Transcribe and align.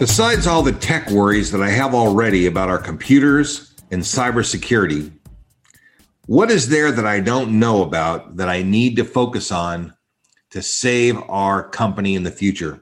Besides 0.00 0.46
all 0.46 0.62
the 0.62 0.72
tech 0.72 1.10
worries 1.10 1.52
that 1.52 1.60
I 1.60 1.68
have 1.68 1.94
already 1.94 2.46
about 2.46 2.70
our 2.70 2.78
computers 2.78 3.74
and 3.90 4.00
cybersecurity, 4.00 5.12
what 6.24 6.50
is 6.50 6.70
there 6.70 6.90
that 6.90 7.06
I 7.06 7.20
don't 7.20 7.58
know 7.58 7.82
about 7.82 8.38
that 8.38 8.48
I 8.48 8.62
need 8.62 8.96
to 8.96 9.04
focus 9.04 9.52
on 9.52 9.92
to 10.52 10.62
save 10.62 11.18
our 11.28 11.68
company 11.68 12.14
in 12.14 12.22
the 12.22 12.30
future? 12.30 12.80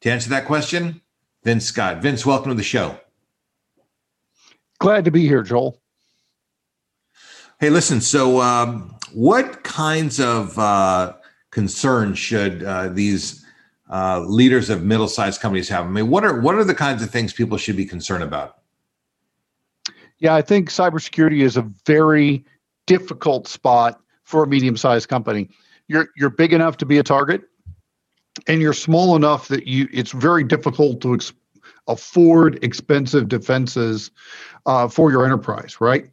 To 0.00 0.10
answer 0.10 0.30
that 0.30 0.46
question, 0.46 1.02
Vince 1.44 1.66
Scott. 1.66 2.00
Vince, 2.00 2.24
welcome 2.24 2.48
to 2.48 2.56
the 2.56 2.62
show. 2.62 2.98
Glad 4.78 5.04
to 5.04 5.10
be 5.10 5.26
here, 5.26 5.42
Joel. 5.42 5.78
Hey, 7.58 7.68
listen. 7.68 8.00
So, 8.00 8.40
um, 8.40 8.96
what 9.12 9.62
kinds 9.62 10.18
of 10.18 10.58
uh, 10.58 11.16
concerns 11.50 12.18
should 12.18 12.62
uh, 12.62 12.88
these 12.88 13.39
uh, 13.90 14.20
leaders 14.20 14.70
of 14.70 14.82
middle-sized 14.82 15.40
companies 15.40 15.68
have? 15.68 15.84
I 15.86 15.88
mean, 15.88 16.08
what 16.08 16.24
are 16.24 16.40
what 16.40 16.54
are 16.54 16.64
the 16.64 16.74
kinds 16.74 17.02
of 17.02 17.10
things 17.10 17.32
people 17.32 17.58
should 17.58 17.76
be 17.76 17.84
concerned 17.84 18.22
about? 18.22 18.58
Yeah, 20.18 20.34
I 20.34 20.42
think 20.42 20.70
cybersecurity 20.70 21.42
is 21.42 21.56
a 21.56 21.62
very 21.86 22.44
difficult 22.86 23.48
spot 23.48 24.00
for 24.24 24.44
a 24.44 24.46
medium-sized 24.46 25.08
company. 25.08 25.48
You're 25.88 26.08
you're 26.16 26.30
big 26.30 26.52
enough 26.52 26.76
to 26.78 26.86
be 26.86 26.98
a 26.98 27.02
target 27.02 27.42
and 28.46 28.60
you're 28.60 28.72
small 28.72 29.16
enough 29.16 29.48
that 29.48 29.66
you 29.66 29.88
it's 29.92 30.12
very 30.12 30.44
difficult 30.44 31.00
to 31.02 31.14
ex- 31.14 31.32
afford 31.88 32.62
expensive 32.62 33.28
defenses 33.28 34.10
uh, 34.66 34.88
for 34.88 35.10
your 35.10 35.24
enterprise, 35.24 35.80
right? 35.80 36.10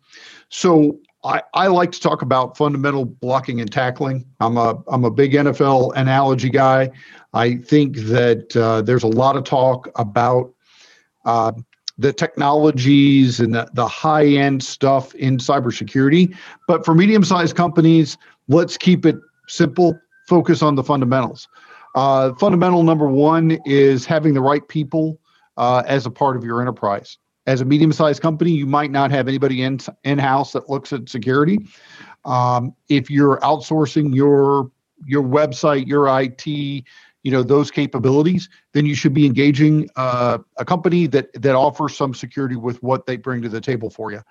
So 0.49 0.99
I, 1.23 1.41
I 1.53 1.67
like 1.67 1.91
to 1.93 1.99
talk 1.99 2.21
about 2.21 2.57
fundamental 2.57 3.05
blocking 3.05 3.59
and 3.59 3.71
tackling. 3.71 4.25
I'm 4.39 4.57
a 4.57 4.81
I'm 4.87 5.03
a 5.03 5.11
big 5.11 5.33
NFL 5.33 5.93
analogy 5.95 6.49
guy. 6.49 6.91
I 7.33 7.55
think 7.55 7.97
that 7.97 8.55
uh, 8.55 8.81
there's 8.81 9.03
a 9.03 9.07
lot 9.07 9.35
of 9.35 9.43
talk 9.43 9.89
about 9.95 10.53
uh, 11.25 11.51
the 11.97 12.13
technologies 12.13 13.39
and 13.39 13.53
the, 13.55 13.67
the 13.73 13.87
high 13.87 14.25
end 14.25 14.63
stuff 14.63 15.13
in 15.15 15.37
cybersecurity, 15.37 16.35
but 16.67 16.85
for 16.85 16.93
medium 16.93 17.23
sized 17.23 17.55
companies, 17.55 18.17
let's 18.47 18.77
keep 18.77 19.05
it 19.05 19.17
simple. 19.47 19.99
Focus 20.27 20.61
on 20.61 20.75
the 20.75 20.83
fundamentals. 20.83 21.47
Uh, 21.95 22.33
fundamental 22.35 22.83
number 22.83 23.07
one 23.07 23.57
is 23.65 24.05
having 24.05 24.33
the 24.33 24.41
right 24.41 24.67
people 24.67 25.19
uh, 25.57 25.83
as 25.87 26.05
a 26.05 26.11
part 26.11 26.35
of 26.37 26.43
your 26.43 26.61
enterprise. 26.61 27.17
As 27.47 27.61
a 27.61 27.65
medium-sized 27.65 28.21
company, 28.21 28.51
you 28.51 28.65
might 28.65 28.91
not 28.91 29.09
have 29.11 29.27
anybody 29.27 29.63
in 29.63 29.79
in-house 30.03 30.51
that 30.51 30.69
looks 30.69 30.93
at 30.93 31.09
security. 31.09 31.59
Um, 32.25 32.75
if 32.89 33.09
you're 33.09 33.39
outsourcing 33.39 34.13
your 34.13 34.69
your 35.05 35.23
website, 35.23 35.87
your 35.87 36.07
IT, 36.19 36.45
you 36.47 37.31
know 37.31 37.43
those 37.43 37.71
capabilities, 37.71 38.49
then 38.73 38.85
you 38.85 38.95
should 38.95 39.13
be 39.13 39.25
engaging 39.25 39.89
uh, 39.95 40.37
a 40.57 40.65
company 40.65 41.07
that 41.07 41.31
that 41.41 41.55
offers 41.55 41.95
some 41.95 42.13
security 42.13 42.55
with 42.55 42.81
what 42.83 43.05
they 43.05 43.17
bring 43.17 43.41
to 43.41 43.49
the 43.49 43.61
table 43.61 43.89
for 43.89 44.11
you. 44.11 44.21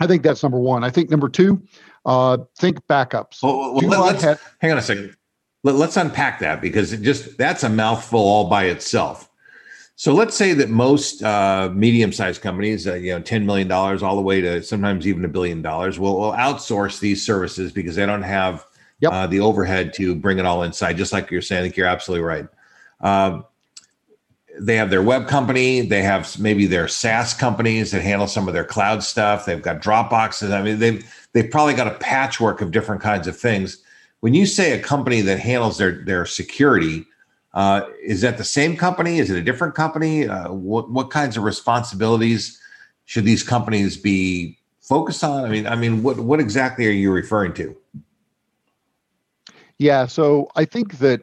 I 0.00 0.06
think 0.06 0.22
that's 0.22 0.42
number 0.42 0.58
one. 0.58 0.82
I 0.82 0.90
think 0.90 1.10
number 1.10 1.28
two, 1.28 1.62
uh, 2.06 2.38
think 2.58 2.84
backups. 2.86 3.42
Well, 3.42 3.74
well 3.74 4.04
let, 4.04 4.20
have, 4.22 4.42
hang 4.58 4.72
on 4.72 4.78
a 4.78 4.82
second. 4.82 5.14
Let, 5.62 5.76
us 5.76 5.96
unpack 5.96 6.40
that 6.40 6.62
because 6.62 6.92
it 6.92 7.02
just 7.02 7.36
that's 7.36 7.62
a 7.62 7.68
mouthful 7.68 8.20
all 8.20 8.48
by 8.48 8.64
itself. 8.64 9.29
So 10.00 10.14
let's 10.14 10.34
say 10.34 10.54
that 10.54 10.70
most 10.70 11.22
uh, 11.22 11.70
medium-sized 11.74 12.40
companies, 12.40 12.86
uh, 12.86 12.94
you 12.94 13.12
know, 13.12 13.20
ten 13.20 13.44
million 13.44 13.68
dollars 13.68 14.02
all 14.02 14.16
the 14.16 14.22
way 14.22 14.40
to 14.40 14.62
sometimes 14.62 15.06
even 15.06 15.26
a 15.26 15.28
billion 15.28 15.60
dollars, 15.60 15.98
will, 15.98 16.18
will 16.18 16.32
outsource 16.32 17.00
these 17.00 17.22
services 17.22 17.70
because 17.70 17.96
they 17.96 18.06
don't 18.06 18.22
have 18.22 18.64
yep. 19.00 19.12
uh, 19.12 19.26
the 19.26 19.40
overhead 19.40 19.92
to 19.92 20.14
bring 20.14 20.38
it 20.38 20.46
all 20.46 20.62
inside. 20.62 20.96
Just 20.96 21.12
like 21.12 21.30
you're 21.30 21.42
saying, 21.42 21.60
I 21.60 21.62
think 21.64 21.76
you're 21.76 21.86
absolutely 21.86 22.24
right. 22.24 22.46
Um, 23.02 23.44
they 24.58 24.76
have 24.76 24.88
their 24.88 25.02
web 25.02 25.28
company. 25.28 25.82
They 25.82 26.00
have 26.00 26.38
maybe 26.38 26.64
their 26.64 26.88
SaaS 26.88 27.34
companies 27.34 27.90
that 27.90 28.00
handle 28.00 28.26
some 28.26 28.48
of 28.48 28.54
their 28.54 28.64
cloud 28.64 29.02
stuff. 29.02 29.44
They've 29.44 29.60
got 29.60 29.82
Dropboxes. 29.82 30.50
I 30.50 30.62
mean, 30.62 30.78
they've 30.78 31.14
they've 31.34 31.50
probably 31.50 31.74
got 31.74 31.88
a 31.88 31.98
patchwork 31.98 32.62
of 32.62 32.70
different 32.70 33.02
kinds 33.02 33.26
of 33.26 33.38
things 33.38 33.82
when 34.20 34.32
you 34.32 34.46
say 34.46 34.72
a 34.72 34.82
company 34.82 35.20
that 35.20 35.40
handles 35.40 35.76
their 35.76 36.02
their 36.06 36.24
security, 36.24 37.04
uh, 37.54 37.82
is 38.02 38.20
that 38.20 38.38
the 38.38 38.44
same 38.44 38.76
company? 38.76 39.18
Is 39.18 39.30
it 39.30 39.36
a 39.36 39.42
different 39.42 39.74
company? 39.74 40.28
Uh, 40.28 40.52
what 40.52 40.90
what 40.90 41.10
kinds 41.10 41.36
of 41.36 41.42
responsibilities 41.42 42.60
should 43.04 43.24
these 43.24 43.42
companies 43.42 43.96
be 43.96 44.58
focused 44.80 45.24
on? 45.24 45.44
I 45.44 45.48
mean, 45.48 45.66
I 45.66 45.76
mean, 45.76 46.02
what 46.02 46.18
what 46.18 46.40
exactly 46.40 46.86
are 46.86 46.92
you 46.92 47.10
referring 47.10 47.54
to? 47.54 47.76
Yeah, 49.78 50.06
so 50.06 50.48
I 50.56 50.66
think 50.66 50.98
that 50.98 51.22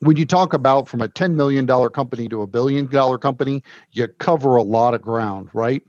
when 0.00 0.16
you 0.16 0.26
talk 0.26 0.52
about 0.52 0.88
from 0.88 1.00
a 1.00 1.08
$10 1.08 1.34
million 1.34 1.66
company 1.66 2.28
to 2.28 2.42
a 2.42 2.46
billion 2.46 2.86
dollar 2.86 3.16
company, 3.16 3.62
you 3.92 4.06
cover 4.08 4.56
a 4.56 4.62
lot 4.62 4.92
of 4.92 5.00
ground, 5.00 5.48
right? 5.54 5.82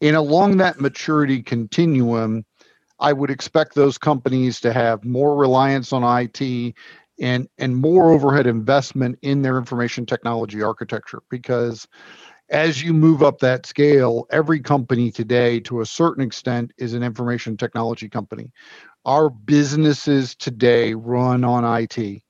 And 0.00 0.16
along 0.16 0.56
that 0.56 0.80
maturity 0.80 1.40
continuum, 1.40 2.44
I 2.98 3.12
would 3.12 3.30
expect 3.30 3.74
those 3.74 3.98
companies 3.98 4.60
to 4.60 4.72
have 4.72 5.04
more 5.04 5.36
reliance 5.36 5.92
on 5.92 6.02
IT 6.02 6.74
and 7.22 7.48
and 7.58 7.76
more 7.76 8.10
overhead 8.10 8.46
investment 8.46 9.18
in 9.22 9.40
their 9.40 9.56
information 9.56 10.04
technology 10.04 10.62
architecture 10.62 11.22
because 11.30 11.88
as 12.50 12.82
you 12.82 12.92
move 12.92 13.22
up 13.22 13.38
that 13.38 13.64
scale, 13.64 14.26
every 14.30 14.60
company 14.60 15.10
today, 15.10 15.58
to 15.60 15.80
a 15.80 15.86
certain 15.86 16.22
extent, 16.22 16.70
is 16.76 16.92
an 16.92 17.02
information 17.02 17.56
technology 17.56 18.10
company. 18.10 18.52
Our 19.06 19.30
businesses 19.30 20.34
today 20.34 20.92
run 20.92 21.44
on 21.44 21.64
IT. 21.64 22.22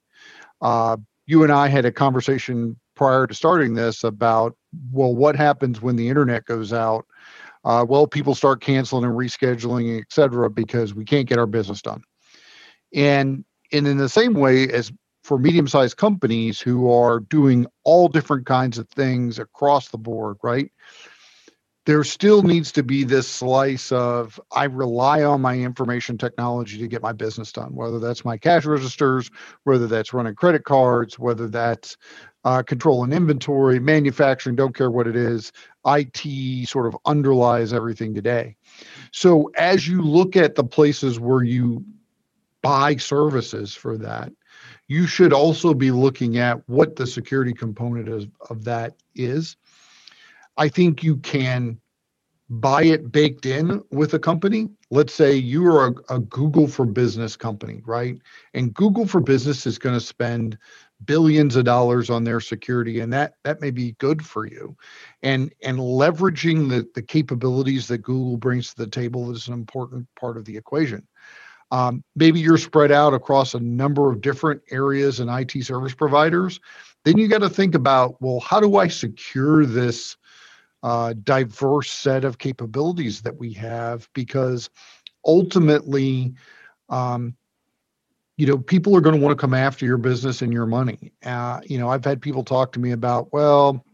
Uh, 0.61 0.99
you 1.26 1.43
and 1.43 1.50
I 1.50 1.66
had 1.66 1.87
a 1.87 1.90
conversation 1.90 2.78
prior 2.94 3.26
to 3.26 3.34
starting 3.34 3.75
this 3.75 4.05
about, 4.05 4.55
well, 4.93 5.12
what 5.12 5.34
happens 5.34 5.82
when 5.82 5.96
the 5.96 6.08
internet 6.08 6.44
goes 6.44 6.72
out 6.72 7.05
uh, 7.64 7.84
well, 7.88 8.06
people 8.06 8.34
start 8.34 8.61
canceling 8.61 9.05
and 9.05 9.12
rescheduling, 9.12 10.00
et 10.00 10.06
cetera, 10.11 10.50
because 10.50 10.94
we 10.94 11.05
can't 11.05 11.28
get 11.28 11.38
our 11.38 11.46
business 11.46 11.81
done. 11.81 12.02
And, 12.94 13.44
and 13.72 13.86
in 13.86 13.96
the 13.98 14.08
same 14.08 14.34
way 14.34 14.69
as 14.69 14.92
for 15.22 15.38
medium 15.38 15.69
sized 15.69 15.96
companies 15.96 16.60
who 16.60 16.90
are 16.90 17.20
doing 17.20 17.66
all 17.84 18.08
different 18.08 18.46
kinds 18.46 18.78
of 18.78 18.88
things 18.88 19.38
across 19.38 19.88
the 19.88 19.98
board, 19.98 20.36
right? 20.42 20.70
There 21.84 22.04
still 22.04 22.42
needs 22.42 22.70
to 22.72 22.84
be 22.84 23.02
this 23.02 23.28
slice 23.28 23.90
of 23.90 24.40
I 24.52 24.64
rely 24.64 25.24
on 25.24 25.40
my 25.40 25.58
information 25.58 26.16
technology 26.16 26.78
to 26.78 26.86
get 26.86 27.02
my 27.02 27.12
business 27.12 27.50
done, 27.50 27.74
whether 27.74 27.98
that's 27.98 28.24
my 28.24 28.36
cash 28.36 28.64
registers, 28.64 29.30
whether 29.64 29.88
that's 29.88 30.12
running 30.12 30.36
credit 30.36 30.64
cards, 30.64 31.18
whether 31.18 31.48
that's 31.48 31.96
uh, 32.44 32.62
controlling 32.62 33.12
inventory, 33.12 33.80
manufacturing, 33.80 34.56
don't 34.56 34.76
care 34.76 34.90
what 34.90 35.08
it 35.08 35.16
is. 35.16 35.52
IT 35.86 36.68
sort 36.68 36.86
of 36.86 36.96
underlies 37.04 37.72
everything 37.72 38.14
today. 38.14 38.56
So 39.12 39.50
as 39.56 39.86
you 39.86 40.02
look 40.02 40.36
at 40.36 40.54
the 40.54 40.64
places 40.64 41.18
where 41.18 41.42
you 41.42 41.84
buy 42.62 42.97
services 42.97 43.75
for 43.75 43.99
that, 43.99 44.32
you 44.88 45.06
should 45.06 45.32
also 45.32 45.75
be 45.75 45.91
looking 45.91 46.38
at 46.38 46.67
what 46.69 46.97
the 46.97 47.06
security 47.06 47.53
component 47.53 48.09
is, 48.09 48.26
of 48.50 48.64
that 48.64 48.94
is. 49.14 49.56
I 50.56 50.69
think 50.69 51.03
you 51.03 51.17
can 51.17 51.81
buy 52.50 52.85
it 52.85 53.11
baked 53.11 53.47
in 53.47 53.82
with 53.91 54.12
a 54.12 54.19
company. 54.19 54.69
Let's 54.91 55.14
say 55.14 55.35
you 55.35 55.67
are 55.67 55.87
a, 55.87 56.17
a 56.17 56.19
Google 56.19 56.69
for 56.69 56.85
Business 56.85 57.35
company, 57.35 57.81
right? 57.87 58.19
And 58.53 58.75
Google 58.75 59.06
for 59.06 59.20
Business 59.20 59.67
is 59.67 59.79
going 59.79 59.94
to 59.94 60.05
spend 60.05 60.59
billions 61.05 61.56
of 61.56 61.64
dollars 61.64 62.11
on 62.11 62.25
their 62.25 62.41
security 62.41 63.00
and 63.00 63.12
that 63.12 63.35
that 63.44 63.61
may 63.61 63.70
be 63.70 63.93
good 63.93 64.25
for 64.25 64.47
you 64.47 64.76
and 65.23 65.53
and 65.62 65.79
leveraging 65.79 66.69
the 66.69 66.88
the 66.94 67.03
capabilities 67.03 67.88
that 67.88 67.99
google 67.99 68.37
brings 68.37 68.70
to 68.70 68.76
the 68.76 68.87
table 68.87 69.31
is 69.31 69.49
an 69.49 69.55
important 69.55 70.06
part 70.14 70.37
of 70.37 70.44
the 70.44 70.56
equation 70.56 71.06
um, 71.72 72.04
maybe 72.14 72.38
you're 72.38 72.58
spread 72.58 72.92
out 72.92 73.14
across 73.14 73.54
a 73.54 73.60
number 73.60 74.10
of 74.10 74.20
different 74.20 74.62
areas 74.70 75.19
and 75.19 75.28
it 75.28 75.64
service 75.64 75.94
providers 75.94 76.60
then 77.04 77.19
you 77.19 77.26
got 77.26 77.38
to 77.38 77.50
think 77.50 77.74
about 77.74 78.20
well 78.22 78.38
how 78.40 78.60
do 78.60 78.76
i 78.76 78.86
secure 78.86 79.66
this 79.66 80.16
uh, 80.84 81.14
diverse 81.22 81.90
set 81.90 82.24
of 82.24 82.38
capabilities 82.38 83.22
that 83.22 83.36
we 83.36 83.52
have 83.52 84.08
because 84.14 84.70
ultimately 85.24 86.34
um, 86.88 87.34
you 88.36 88.46
know, 88.46 88.58
people 88.58 88.96
are 88.96 89.00
going 89.00 89.14
to 89.14 89.20
want 89.20 89.36
to 89.36 89.40
come 89.40 89.54
after 89.54 89.84
your 89.84 89.98
business 89.98 90.42
and 90.42 90.52
your 90.52 90.66
money. 90.66 91.12
Uh, 91.25 91.60
you 91.64 91.78
know, 91.78 91.88
I've 91.88 92.04
had 92.04 92.20
people 92.20 92.42
talk 92.42 92.72
to 92.72 92.80
me 92.80 92.92
about, 92.92 93.32
well, 93.32 93.84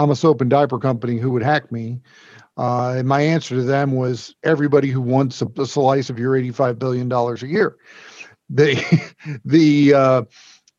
I'm 0.00 0.10
a 0.10 0.16
soap 0.16 0.40
and 0.40 0.48
diaper 0.48 0.78
company. 0.78 1.18
Who 1.18 1.30
would 1.32 1.42
hack 1.42 1.70
me? 1.70 2.00
Uh, 2.56 2.94
and 2.98 3.08
my 3.08 3.20
answer 3.20 3.56
to 3.56 3.62
them 3.62 3.92
was 3.92 4.34
everybody 4.42 4.88
who 4.88 5.00
wants 5.00 5.42
a, 5.42 5.48
a 5.58 5.66
slice 5.66 6.10
of 6.10 6.18
your 6.18 6.34
$85 6.34 6.78
billion 6.78 7.12
a 7.12 7.46
year. 7.46 7.76
The, 8.48 9.12
the, 9.44 9.94
uh, 9.94 10.22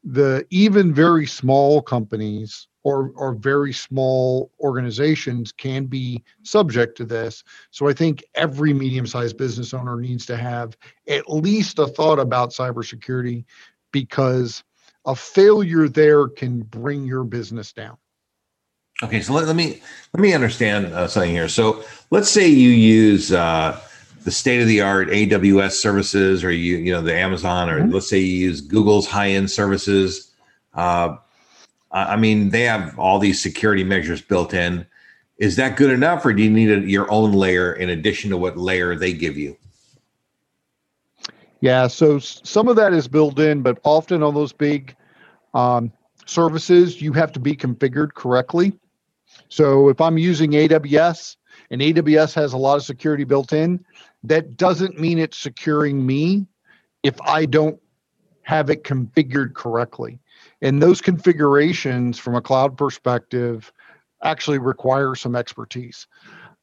the 0.03 0.45
even 0.49 0.93
very 0.93 1.27
small 1.27 1.81
companies 1.81 2.67
or 2.83 3.11
or 3.15 3.35
very 3.35 3.71
small 3.71 4.51
organizations 4.59 5.51
can 5.51 5.85
be 5.85 6.23
subject 6.41 6.97
to 6.97 7.05
this. 7.05 7.43
So 7.69 7.87
I 7.87 7.93
think 7.93 8.23
every 8.33 8.73
medium-sized 8.73 9.37
business 9.37 9.75
owner 9.75 9.97
needs 9.97 10.25
to 10.25 10.35
have 10.35 10.75
at 11.07 11.29
least 11.29 11.77
a 11.77 11.85
thought 11.85 12.17
about 12.17 12.49
cybersecurity 12.49 13.45
because 13.91 14.63
a 15.05 15.15
failure 15.15 15.87
there 15.87 16.27
can 16.27 16.61
bring 16.61 17.05
your 17.05 17.23
business 17.23 17.71
down. 17.71 17.97
Okay, 19.03 19.21
so 19.21 19.33
let, 19.33 19.47
let 19.47 19.55
me 19.55 19.81
let 20.13 20.21
me 20.21 20.33
understand 20.33 20.87
uh, 20.87 21.07
something 21.07 21.31
here. 21.31 21.49
So 21.49 21.83
let's 22.11 22.29
say 22.29 22.47
you 22.47 22.69
use 22.69 23.31
uh, 23.31 23.79
the 24.23 24.31
state 24.31 24.61
of 24.61 24.67
the 24.67 24.81
art 24.81 25.09
AWS 25.09 25.71
services, 25.71 26.43
or 26.43 26.51
you 26.51 26.77
you 26.77 26.91
know 26.91 27.01
the 27.01 27.15
Amazon, 27.15 27.69
or 27.69 27.81
mm-hmm. 27.81 27.91
let's 27.91 28.09
say 28.09 28.19
you 28.19 28.47
use 28.47 28.61
Google's 28.61 29.07
high 29.07 29.29
end 29.29 29.49
services. 29.49 30.31
Uh, 30.73 31.17
I 31.91 32.15
mean, 32.15 32.49
they 32.49 32.63
have 32.63 32.97
all 32.97 33.19
these 33.19 33.41
security 33.41 33.83
measures 33.83 34.21
built 34.21 34.53
in. 34.53 34.85
Is 35.39 35.55
that 35.55 35.75
good 35.75 35.89
enough, 35.89 36.25
or 36.25 36.33
do 36.33 36.43
you 36.43 36.49
need 36.49 36.71
a, 36.71 36.79
your 36.87 37.11
own 37.11 37.33
layer 37.33 37.73
in 37.73 37.89
addition 37.89 38.29
to 38.29 38.37
what 38.37 38.57
layer 38.57 38.95
they 38.95 39.11
give 39.11 39.37
you? 39.37 39.57
Yeah, 41.59 41.87
so 41.87 42.19
some 42.19 42.67
of 42.67 42.75
that 42.77 42.93
is 42.93 43.07
built 43.07 43.39
in, 43.39 43.61
but 43.61 43.79
often 43.83 44.23
on 44.23 44.33
those 44.33 44.53
big 44.53 44.95
um, 45.53 45.91
services, 46.25 47.01
you 47.01 47.13
have 47.13 47.31
to 47.33 47.39
be 47.39 47.55
configured 47.55 48.13
correctly. 48.13 48.73
So 49.51 49.89
if 49.89 49.99
I'm 49.99 50.17
using 50.17 50.51
AWS 50.51 51.35
and 51.69 51.81
AWS 51.81 52.33
has 52.35 52.53
a 52.53 52.57
lot 52.57 52.77
of 52.77 52.83
security 52.83 53.25
built 53.25 53.51
in, 53.51 53.83
that 54.23 54.55
doesn't 54.55 54.97
mean 54.97 55.19
it's 55.19 55.37
securing 55.37 56.05
me 56.05 56.47
if 57.03 57.19
I 57.21 57.45
don't 57.45 57.77
have 58.43 58.69
it 58.69 58.85
configured 58.85 59.53
correctly. 59.53 60.19
And 60.61 60.81
those 60.81 61.01
configurations 61.01 62.17
from 62.17 62.35
a 62.35 62.41
cloud 62.41 62.77
perspective 62.77 63.73
actually 64.23 64.57
require 64.57 65.15
some 65.15 65.35
expertise. 65.35 66.07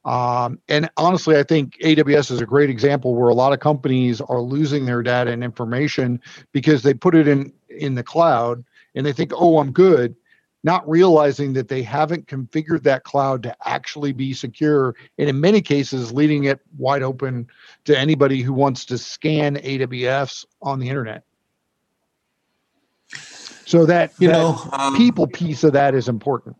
Um, 0.07 0.59
and 0.69 0.89
honestly, 0.97 1.37
I 1.37 1.43
think 1.43 1.77
AWS 1.83 2.31
is 2.31 2.41
a 2.41 2.47
great 2.47 2.71
example 2.71 3.15
where 3.15 3.29
a 3.29 3.35
lot 3.35 3.53
of 3.53 3.61
companies 3.61 4.23
are 4.23 4.41
losing 4.41 4.87
their 4.87 5.03
data 5.03 5.31
and 5.31 5.45
information 5.45 6.23
because 6.53 6.83
they 6.83 6.95
put 6.95 7.15
it 7.15 7.29
in 7.29 7.53
in 7.69 7.95
the 7.95 8.03
cloud 8.03 8.65
and 8.95 9.05
they 9.05 9.13
think, 9.13 9.33
"Oh, 9.35 9.59
I'm 9.59 9.73
good," 9.73 10.17
not 10.65 10.89
realizing 10.89 11.53
that 11.53 11.69
they 11.69 11.83
haven't 11.83 12.27
configured 12.27 12.83
that 12.83 13.05
cloud 13.05 13.43
to 13.45 13.57
actually 13.65 14.13
be 14.13 14.35
secure, 14.35 14.95
and 15.19 15.29
in 15.29 15.41
many 15.41 15.61
cases, 15.61 16.13
leaving 16.13 16.45
it 16.45 16.61
wide 16.77 17.03
open 17.03 17.47
to 17.85 17.97
anybody 17.97 18.43
who 18.43 18.53
wants 18.53 18.85
to 18.87 18.99
scan 18.99 19.57
AWS 19.57 20.45
on 20.63 20.81
the 20.81 20.89
internet. 20.89 21.23
So 23.65 23.87
that 23.87 24.13
you 24.19 24.29
that 24.29 24.33
know 24.33 24.69
um, 24.73 24.97
people 24.97 25.27
piece 25.27 25.63
of 25.63 25.73
that 25.75 25.95
is 25.95 26.09
important. 26.09 26.57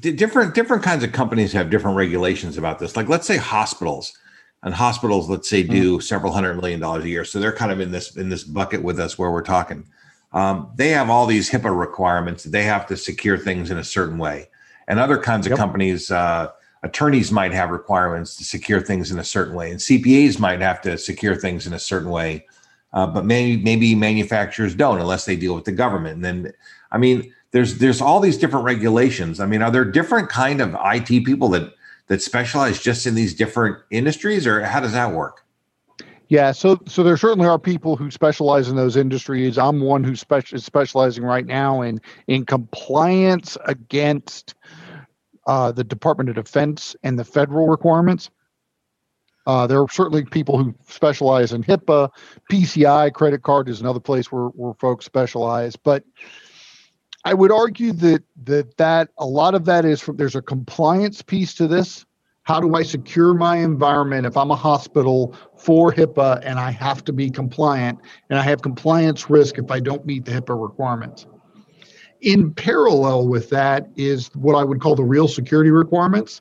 Different 0.00 0.54
different 0.54 0.82
kinds 0.82 1.04
of 1.04 1.12
companies 1.12 1.52
have 1.52 1.70
different 1.70 1.96
regulations 1.96 2.58
about 2.58 2.78
this. 2.78 2.96
Like 2.96 3.08
let's 3.08 3.26
say 3.26 3.36
hospitals, 3.36 4.18
and 4.62 4.74
hospitals, 4.74 5.30
let's 5.30 5.48
say, 5.48 5.62
do 5.62 5.94
mm-hmm. 5.94 6.00
several 6.00 6.32
hundred 6.32 6.54
million 6.54 6.80
dollars 6.80 7.04
a 7.04 7.08
year. 7.08 7.24
So 7.24 7.38
they're 7.38 7.52
kind 7.52 7.70
of 7.70 7.80
in 7.80 7.92
this 7.92 8.16
in 8.16 8.28
this 8.28 8.44
bucket 8.44 8.82
with 8.82 8.98
us 8.98 9.18
where 9.18 9.30
we're 9.30 9.42
talking. 9.42 9.86
Um, 10.32 10.70
they 10.76 10.90
have 10.90 11.08
all 11.10 11.26
these 11.26 11.50
HIPAA 11.50 11.78
requirements. 11.78 12.44
They 12.44 12.64
have 12.64 12.86
to 12.88 12.96
secure 12.96 13.38
things 13.38 13.70
in 13.70 13.78
a 13.78 13.84
certain 13.84 14.18
way, 14.18 14.48
and 14.86 14.98
other 14.98 15.18
kinds 15.18 15.46
of 15.46 15.50
yep. 15.50 15.58
companies. 15.58 16.10
Uh, 16.10 16.50
attorneys 16.84 17.32
might 17.32 17.52
have 17.52 17.70
requirements 17.70 18.36
to 18.36 18.44
secure 18.44 18.80
things 18.80 19.10
in 19.10 19.18
a 19.18 19.24
certain 19.24 19.54
way, 19.54 19.70
and 19.70 19.80
CPAs 19.80 20.38
might 20.38 20.60
have 20.60 20.80
to 20.82 20.96
secure 20.96 21.34
things 21.34 21.66
in 21.66 21.72
a 21.72 21.78
certain 21.78 22.10
way 22.10 22.44
uh, 22.92 23.06
but 23.06 23.24
maybe 23.24 23.62
maybe 23.62 23.94
manufacturers 23.94 24.74
don't 24.74 25.00
unless 25.00 25.24
they 25.24 25.36
deal 25.36 25.54
with 25.54 25.64
the 25.64 25.72
government. 25.72 26.16
And 26.16 26.24
then, 26.24 26.52
I 26.90 26.98
mean, 26.98 27.32
there's 27.50 27.78
there's 27.78 28.00
all 28.00 28.20
these 28.20 28.38
different 28.38 28.64
regulations. 28.64 29.40
I 29.40 29.46
mean, 29.46 29.62
are 29.62 29.70
there 29.70 29.84
different 29.84 30.28
kind 30.28 30.60
of 30.60 30.76
IT 30.84 31.24
people 31.24 31.48
that 31.50 31.74
that 32.06 32.22
specialize 32.22 32.80
just 32.80 33.06
in 33.06 33.14
these 33.14 33.34
different 33.34 33.78
industries, 33.90 34.46
or 34.46 34.62
how 34.62 34.80
does 34.80 34.92
that 34.92 35.12
work? 35.12 35.44
Yeah, 36.28 36.52
so 36.52 36.78
so 36.86 37.02
there 37.02 37.16
certainly 37.16 37.48
are 37.48 37.58
people 37.58 37.96
who 37.96 38.10
specialize 38.10 38.68
in 38.68 38.76
those 38.76 38.96
industries. 38.96 39.56
I'm 39.56 39.80
one 39.80 40.04
who 40.04 40.12
speci- 40.12 40.54
is 40.54 40.64
specializing 40.64 41.24
right 41.24 41.46
now 41.46 41.80
in 41.80 42.00
in 42.26 42.44
compliance 42.44 43.56
against 43.64 44.54
uh, 45.46 45.72
the 45.72 45.84
Department 45.84 46.28
of 46.28 46.36
Defense 46.44 46.94
and 47.02 47.18
the 47.18 47.24
federal 47.24 47.66
requirements. 47.66 48.30
Uh, 49.46 49.66
there 49.66 49.80
are 49.80 49.88
certainly 49.88 50.26
people 50.26 50.58
who 50.58 50.74
specialize 50.86 51.54
in 51.54 51.64
HIPAA, 51.64 52.10
PCI 52.52 53.10
credit 53.14 53.42
card 53.42 53.66
is 53.70 53.80
another 53.80 54.00
place 54.00 54.30
where, 54.30 54.48
where 54.48 54.74
folks 54.74 55.06
specialize. 55.06 55.74
But 55.74 56.04
I 57.24 57.32
would 57.32 57.50
argue 57.50 57.92
that 57.94 58.22
that 58.44 58.76
that 58.76 59.08
a 59.16 59.24
lot 59.24 59.54
of 59.54 59.64
that 59.64 59.86
is 59.86 60.02
from 60.02 60.18
there's 60.18 60.36
a 60.36 60.42
compliance 60.42 61.22
piece 61.22 61.54
to 61.54 61.66
this. 61.66 62.04
How 62.48 62.60
do 62.60 62.74
I 62.74 62.82
secure 62.82 63.34
my 63.34 63.56
environment 63.56 64.24
if 64.24 64.34
I'm 64.34 64.50
a 64.50 64.56
hospital 64.56 65.36
for 65.54 65.92
HIPAA 65.92 66.40
and 66.42 66.58
I 66.58 66.70
have 66.70 67.04
to 67.04 67.12
be 67.12 67.28
compliant 67.28 67.98
and 68.30 68.38
I 68.38 68.42
have 68.42 68.62
compliance 68.62 69.28
risk 69.28 69.58
if 69.58 69.70
I 69.70 69.80
don't 69.80 70.06
meet 70.06 70.24
the 70.24 70.30
HIPAA 70.30 70.58
requirements? 70.58 71.26
In 72.22 72.54
parallel 72.54 73.28
with 73.28 73.50
that 73.50 73.90
is 73.96 74.34
what 74.34 74.54
I 74.54 74.64
would 74.64 74.80
call 74.80 74.94
the 74.94 75.04
real 75.04 75.28
security 75.28 75.70
requirements. 75.70 76.40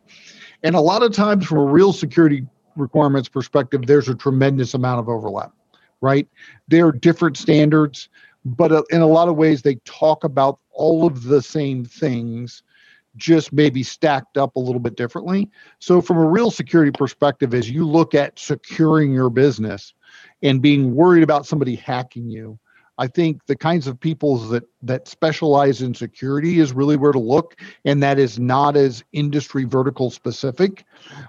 And 0.63 0.77
a 0.77 0.79
lot 0.79 1.03
of 1.03 1.11
times, 1.11 1.45
from 1.45 1.57
a 1.57 1.65
real 1.65 1.91
security 1.91 2.47
requirements 2.77 3.27
perspective, 3.27 3.81
there's 3.85 4.07
a 4.07 4.15
tremendous 4.15 4.75
amount 4.75 5.01
of 5.01 5.09
overlap, 5.09 5.51
right? 5.99 6.25
There 6.69 6.87
are 6.87 6.93
different 6.93 7.35
standards, 7.35 8.07
but 8.45 8.71
uh, 8.71 8.83
in 8.91 9.01
a 9.01 9.07
lot 9.07 9.27
of 9.27 9.35
ways, 9.35 9.61
they 9.61 9.75
talk 9.83 10.23
about 10.23 10.59
all 10.71 11.05
of 11.05 11.23
the 11.23 11.41
same 11.41 11.83
things, 11.83 12.63
just 13.17 13.51
maybe 13.51 13.83
stacked 13.83 14.37
up 14.37 14.55
a 14.55 14.59
little 14.59 14.79
bit 14.79 14.95
differently. 14.95 15.49
So, 15.79 16.01
from 16.01 16.17
a 16.17 16.27
real 16.27 16.51
security 16.51 16.91
perspective, 16.91 17.53
as 17.53 17.69
you 17.69 17.85
look 17.85 18.15
at 18.15 18.39
securing 18.39 19.13
your 19.13 19.29
business 19.29 19.93
and 20.43 20.61
being 20.61 20.95
worried 20.95 21.23
about 21.23 21.45
somebody 21.45 21.75
hacking 21.75 22.29
you, 22.29 22.57
I 22.99 23.07
think 23.07 23.45
the 23.45 23.55
kinds 23.55 23.87
of 23.87 23.99
people 23.99 24.37
that 24.49 24.63
that 24.81 25.07
specialize 25.07 25.81
in 25.81 25.93
security 25.93 26.59
is 26.59 26.73
really 26.73 26.97
where 26.97 27.11
to 27.11 27.19
look, 27.19 27.55
and 27.85 28.01
that 28.01 28.17
is 28.17 28.39
not 28.39 28.75
as 28.75 29.03
industry 29.13 29.65
vertical 29.65 30.09
specific. 30.09 30.83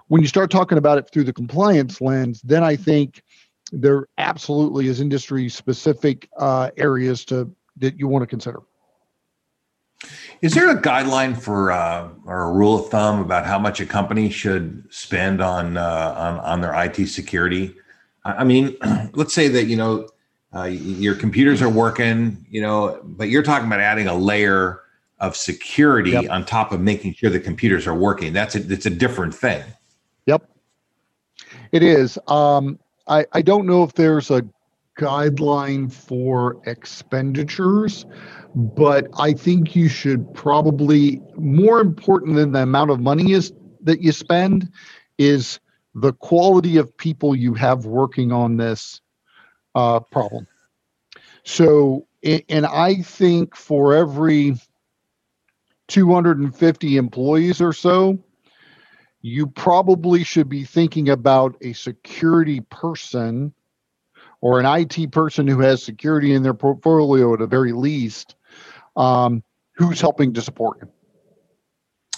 When 0.08 0.22
you 0.22 0.28
start 0.28 0.50
talking 0.50 0.78
about 0.78 0.98
it 0.98 1.10
through 1.12 1.24
the 1.24 1.32
compliance 1.32 2.00
lens, 2.00 2.40
then 2.42 2.62
I 2.62 2.76
think 2.76 3.22
there 3.70 4.06
absolutely 4.16 4.88
is 4.88 5.00
industry 5.00 5.48
specific 5.48 6.28
uh, 6.38 6.70
areas 6.78 7.24
to 7.26 7.50
that 7.76 7.98
you 7.98 8.08
want 8.08 8.22
to 8.22 8.26
consider. 8.26 8.60
Is 10.40 10.54
there 10.54 10.70
a 10.70 10.80
guideline 10.80 11.36
for 11.36 11.72
uh, 11.72 12.08
or 12.24 12.44
a 12.44 12.52
rule 12.52 12.78
of 12.78 12.90
thumb 12.90 13.20
about 13.20 13.44
how 13.46 13.58
much 13.58 13.80
a 13.80 13.86
company 13.86 14.30
should 14.30 14.84
spend 14.90 15.40
on 15.40 15.76
uh, 15.76 16.14
on 16.16 16.38
on 16.40 16.60
their 16.60 16.74
IT 16.84 17.08
security? 17.08 17.74
I 18.24 18.44
mean, 18.44 18.76
let's 19.14 19.34
say 19.34 19.48
that 19.48 19.64
you 19.64 19.76
know 19.76 20.08
uh, 20.54 20.64
your 20.64 21.14
computers 21.14 21.60
are 21.60 21.68
working, 21.68 22.46
you 22.48 22.60
know, 22.60 23.00
but 23.02 23.28
you're 23.28 23.42
talking 23.42 23.66
about 23.66 23.80
adding 23.80 24.06
a 24.06 24.14
layer 24.14 24.82
of 25.20 25.36
security 25.36 26.12
yep. 26.12 26.30
on 26.30 26.44
top 26.44 26.70
of 26.70 26.80
making 26.80 27.14
sure 27.14 27.28
the 27.28 27.40
computers 27.40 27.86
are 27.88 27.94
working. 27.94 28.32
That's 28.32 28.54
a, 28.54 28.72
it's 28.72 28.86
a 28.86 28.90
different 28.90 29.34
thing. 29.34 29.64
Yep, 30.26 30.48
it 31.72 31.82
is. 31.82 32.18
Um, 32.28 32.78
I, 33.08 33.26
I 33.32 33.42
don't 33.42 33.66
know 33.66 33.82
if 33.82 33.94
there's 33.94 34.30
a 34.30 34.42
guideline 34.98 35.90
for 35.90 36.60
expenditures, 36.66 38.04
but 38.54 39.06
I 39.18 39.32
think 39.32 39.74
you 39.74 39.88
should 39.88 40.34
probably 40.34 41.22
more 41.36 41.80
important 41.80 42.36
than 42.36 42.52
the 42.52 42.62
amount 42.62 42.90
of 42.90 43.00
money 43.00 43.32
is 43.32 43.52
that 43.82 44.02
you 44.02 44.12
spend 44.12 44.70
is 45.16 45.60
the 45.94 46.12
quality 46.12 46.76
of 46.76 46.96
people 46.96 47.34
you 47.34 47.54
have 47.54 47.86
working 47.86 48.32
on 48.32 48.56
this 48.56 49.00
uh, 49.74 50.00
problem. 50.00 50.46
So, 51.44 52.06
and 52.22 52.66
I 52.66 52.96
think 52.96 53.56
for 53.56 53.94
every 53.94 54.56
250 55.86 56.96
employees 56.96 57.60
or 57.60 57.72
so, 57.72 58.18
you 59.22 59.46
probably 59.46 60.24
should 60.24 60.48
be 60.48 60.64
thinking 60.64 61.08
about 61.08 61.56
a 61.62 61.72
security 61.72 62.60
person 62.60 63.52
or 64.40 64.60
an 64.60 64.66
IT 64.66 65.10
person 65.10 65.46
who 65.46 65.60
has 65.60 65.82
security 65.82 66.32
in 66.32 66.42
their 66.42 66.54
portfolio 66.54 67.32
at 67.32 67.40
the 67.40 67.46
very 67.46 67.72
least, 67.72 68.34
um, 68.96 69.42
who's 69.72 70.00
helping 70.00 70.32
to 70.34 70.42
support 70.42 70.78
you. 70.80 70.88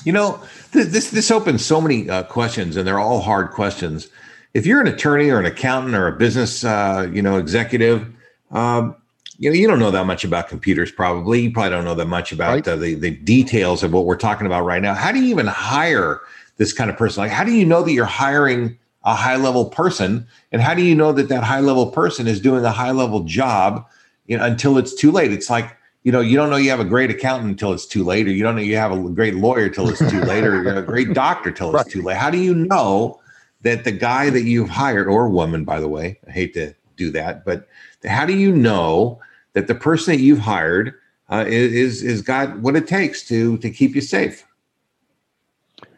You 0.04 0.12
know, 0.12 0.42
th- 0.72 0.86
this 0.86 1.10
this 1.10 1.30
opens 1.30 1.64
so 1.64 1.80
many 1.80 2.08
uh, 2.08 2.22
questions, 2.22 2.76
and 2.76 2.86
they're 2.86 2.98
all 2.98 3.20
hard 3.20 3.50
questions. 3.50 4.08
If 4.54 4.64
you're 4.66 4.80
an 4.80 4.86
attorney 4.86 5.28
or 5.28 5.38
an 5.38 5.46
accountant 5.46 5.94
or 5.94 6.08
a 6.08 6.12
business, 6.12 6.64
uh, 6.64 7.08
you 7.12 7.20
know, 7.20 7.36
executive, 7.36 8.08
um, 8.50 8.96
you 9.36 9.50
know, 9.50 9.54
you 9.54 9.66
don't 9.66 9.78
know 9.78 9.90
that 9.90 10.06
much 10.06 10.24
about 10.24 10.48
computers. 10.48 10.90
Probably, 10.90 11.42
you 11.42 11.50
probably 11.50 11.70
don't 11.70 11.84
know 11.84 11.94
that 11.94 12.06
much 12.06 12.32
about 12.32 12.50
right. 12.50 12.68
uh, 12.68 12.76
the 12.76 12.94
the 12.94 13.10
details 13.10 13.82
of 13.82 13.92
what 13.92 14.06
we're 14.06 14.16
talking 14.16 14.46
about 14.46 14.64
right 14.64 14.80
now. 14.80 14.94
How 14.94 15.12
do 15.12 15.18
you 15.18 15.26
even 15.26 15.46
hire 15.46 16.20
this 16.56 16.72
kind 16.72 16.90
of 16.90 16.96
person? 16.96 17.22
Like, 17.22 17.30
how 17.30 17.44
do 17.44 17.52
you 17.52 17.66
know 17.66 17.82
that 17.82 17.92
you're 17.92 18.06
hiring 18.06 18.78
a 19.04 19.14
high 19.14 19.37
level 19.37 19.66
person, 19.66 20.26
and 20.52 20.61
how 20.61 20.75
do 20.75 20.83
you 20.83 20.95
know 20.95 21.12
that 21.12 21.28
that 21.28 21.45
high 21.45 21.61
level 21.61 21.90
person 21.90 22.26
is 22.26 22.40
doing 22.40 22.64
a 22.64 22.71
high 22.71 22.90
level 22.90 23.21
job? 23.21 23.87
You 24.26 24.38
know, 24.38 24.45
until 24.45 24.78
it's 24.78 24.95
too 24.95 25.11
late. 25.11 25.33
It's 25.33 25.50
like 25.50 25.76
you 26.02 26.12
know, 26.12 26.21
you 26.21 26.37
don't 26.37 26.49
know 26.49 26.57
you 26.57 26.71
have 26.71 26.80
a 26.80 26.85
great 26.85 27.11
accountant 27.11 27.50
until 27.50 27.73
it's 27.73 27.87
too 27.87 28.04
late, 28.04 28.26
or 28.26 28.30
you 28.30 28.42
don't 28.42 28.57
know 28.57 28.62
you 28.62 28.76
have 28.76 28.92
a 28.92 29.11
great 29.11 29.35
lawyer 29.35 29.69
till 29.69 29.88
it's 29.88 29.99
too 29.99 30.23
late, 30.23 30.45
or 30.45 30.66
a 30.76 30.83
great 30.83 31.12
doctor 31.14 31.50
till 31.50 31.76
it's 31.76 31.90
too 31.90 32.02
late. 32.02 32.16
How 32.16 32.30
do 32.30 32.38
you 32.38 32.54
know 32.54 33.21
that 33.62 33.85
the 33.85 33.92
guy 33.92 34.30
that 34.30 34.45
you've 34.45 34.71
hired, 34.71 35.09
or 35.09 35.28
woman, 35.28 35.64
by 35.64 35.78
the 35.78 35.88
way, 35.88 36.19
I 36.26 36.30
hate 36.30 36.54
to 36.54 36.75
do 36.97 37.11
that, 37.12 37.45
but 37.45 37.69
how 38.04 38.25
do 38.25 38.35
you 38.35 38.52
know 38.52 39.21
that 39.52 39.66
the 39.66 39.75
person 39.75 40.14
that 40.14 40.23
you've 40.23 40.38
hired 40.38 40.95
uh, 41.30 41.45
is 41.47 42.02
is 42.02 42.23
got 42.23 42.59
what 42.61 42.76
it 42.76 42.87
takes 42.87 43.26
to 43.28 43.59
to 43.59 43.71
keep 43.71 43.95
you 43.95 44.00
safe? 44.00 44.47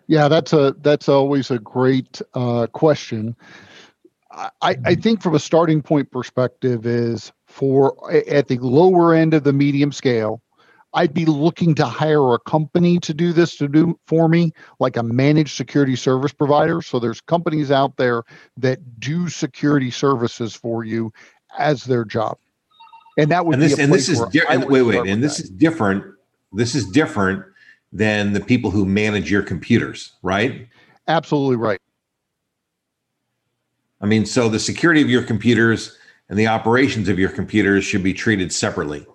Yeah, 0.06 0.28
that's 0.28 0.52
a 0.52 0.74
that's 0.80 1.08
always 1.08 1.50
a 1.50 1.58
great 1.58 2.20
uh, 2.34 2.66
question. 2.68 3.36
I, 4.62 4.76
I 4.84 4.94
think 4.94 5.22
from 5.22 5.34
a 5.34 5.38
starting 5.38 5.82
point 5.82 6.10
perspective 6.10 6.86
is 6.86 7.32
for 7.46 7.94
at 8.10 8.48
the 8.48 8.58
lower 8.58 9.14
end 9.14 9.34
of 9.34 9.44
the 9.44 9.52
medium 9.52 9.92
scale 9.92 10.40
i'd 10.94 11.12
be 11.12 11.26
looking 11.26 11.74
to 11.74 11.84
hire 11.84 12.32
a 12.32 12.38
company 12.40 12.98
to 12.98 13.12
do 13.12 13.32
this 13.32 13.56
to 13.56 13.68
do 13.68 13.98
for 14.06 14.28
me 14.28 14.52
like 14.80 14.96
a 14.96 15.02
managed 15.02 15.54
security 15.56 15.96
service 15.96 16.32
provider 16.32 16.80
so 16.80 16.98
there's 16.98 17.20
companies 17.20 17.70
out 17.70 17.96
there 17.98 18.22
that 18.56 18.78
do 18.98 19.28
security 19.28 19.90
services 19.90 20.54
for 20.54 20.82
you 20.82 21.12
as 21.58 21.84
their 21.84 22.04
job 22.04 22.38
and 23.18 23.30
that 23.30 23.44
would 23.44 23.54
and 23.54 23.62
this, 23.62 23.76
be 23.76 23.82
and 23.82 23.92
this 23.92 24.08
is 24.08 24.20
di- 24.30 24.40
and 24.48 24.64
wait 24.64 24.82
wait 24.82 25.06
and 25.06 25.22
this 25.22 25.36
that. 25.36 25.44
is 25.44 25.50
different 25.50 26.04
this 26.52 26.74
is 26.74 26.86
different 26.86 27.44
than 27.92 28.32
the 28.32 28.40
people 28.40 28.70
who 28.70 28.84
manage 28.84 29.30
your 29.30 29.42
computers 29.42 30.12
right 30.22 30.68
absolutely 31.08 31.56
right 31.56 31.80
i 34.00 34.06
mean 34.06 34.24
so 34.24 34.48
the 34.48 34.58
security 34.58 35.02
of 35.02 35.10
your 35.10 35.22
computers 35.22 35.98
and 36.32 36.38
the 36.38 36.46
operations 36.46 37.10
of 37.10 37.18
your 37.18 37.28
computers 37.28 37.84
should 37.84 38.02
be 38.02 38.14
treated 38.14 38.50
separately? 38.54 39.06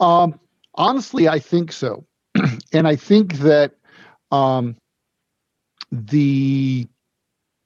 Um, 0.00 0.40
honestly, 0.74 1.28
I 1.28 1.38
think 1.38 1.70
so. 1.70 2.04
and 2.72 2.88
I 2.88 2.96
think 2.96 3.34
that 3.34 3.74
um, 4.32 4.76
the 5.92 6.88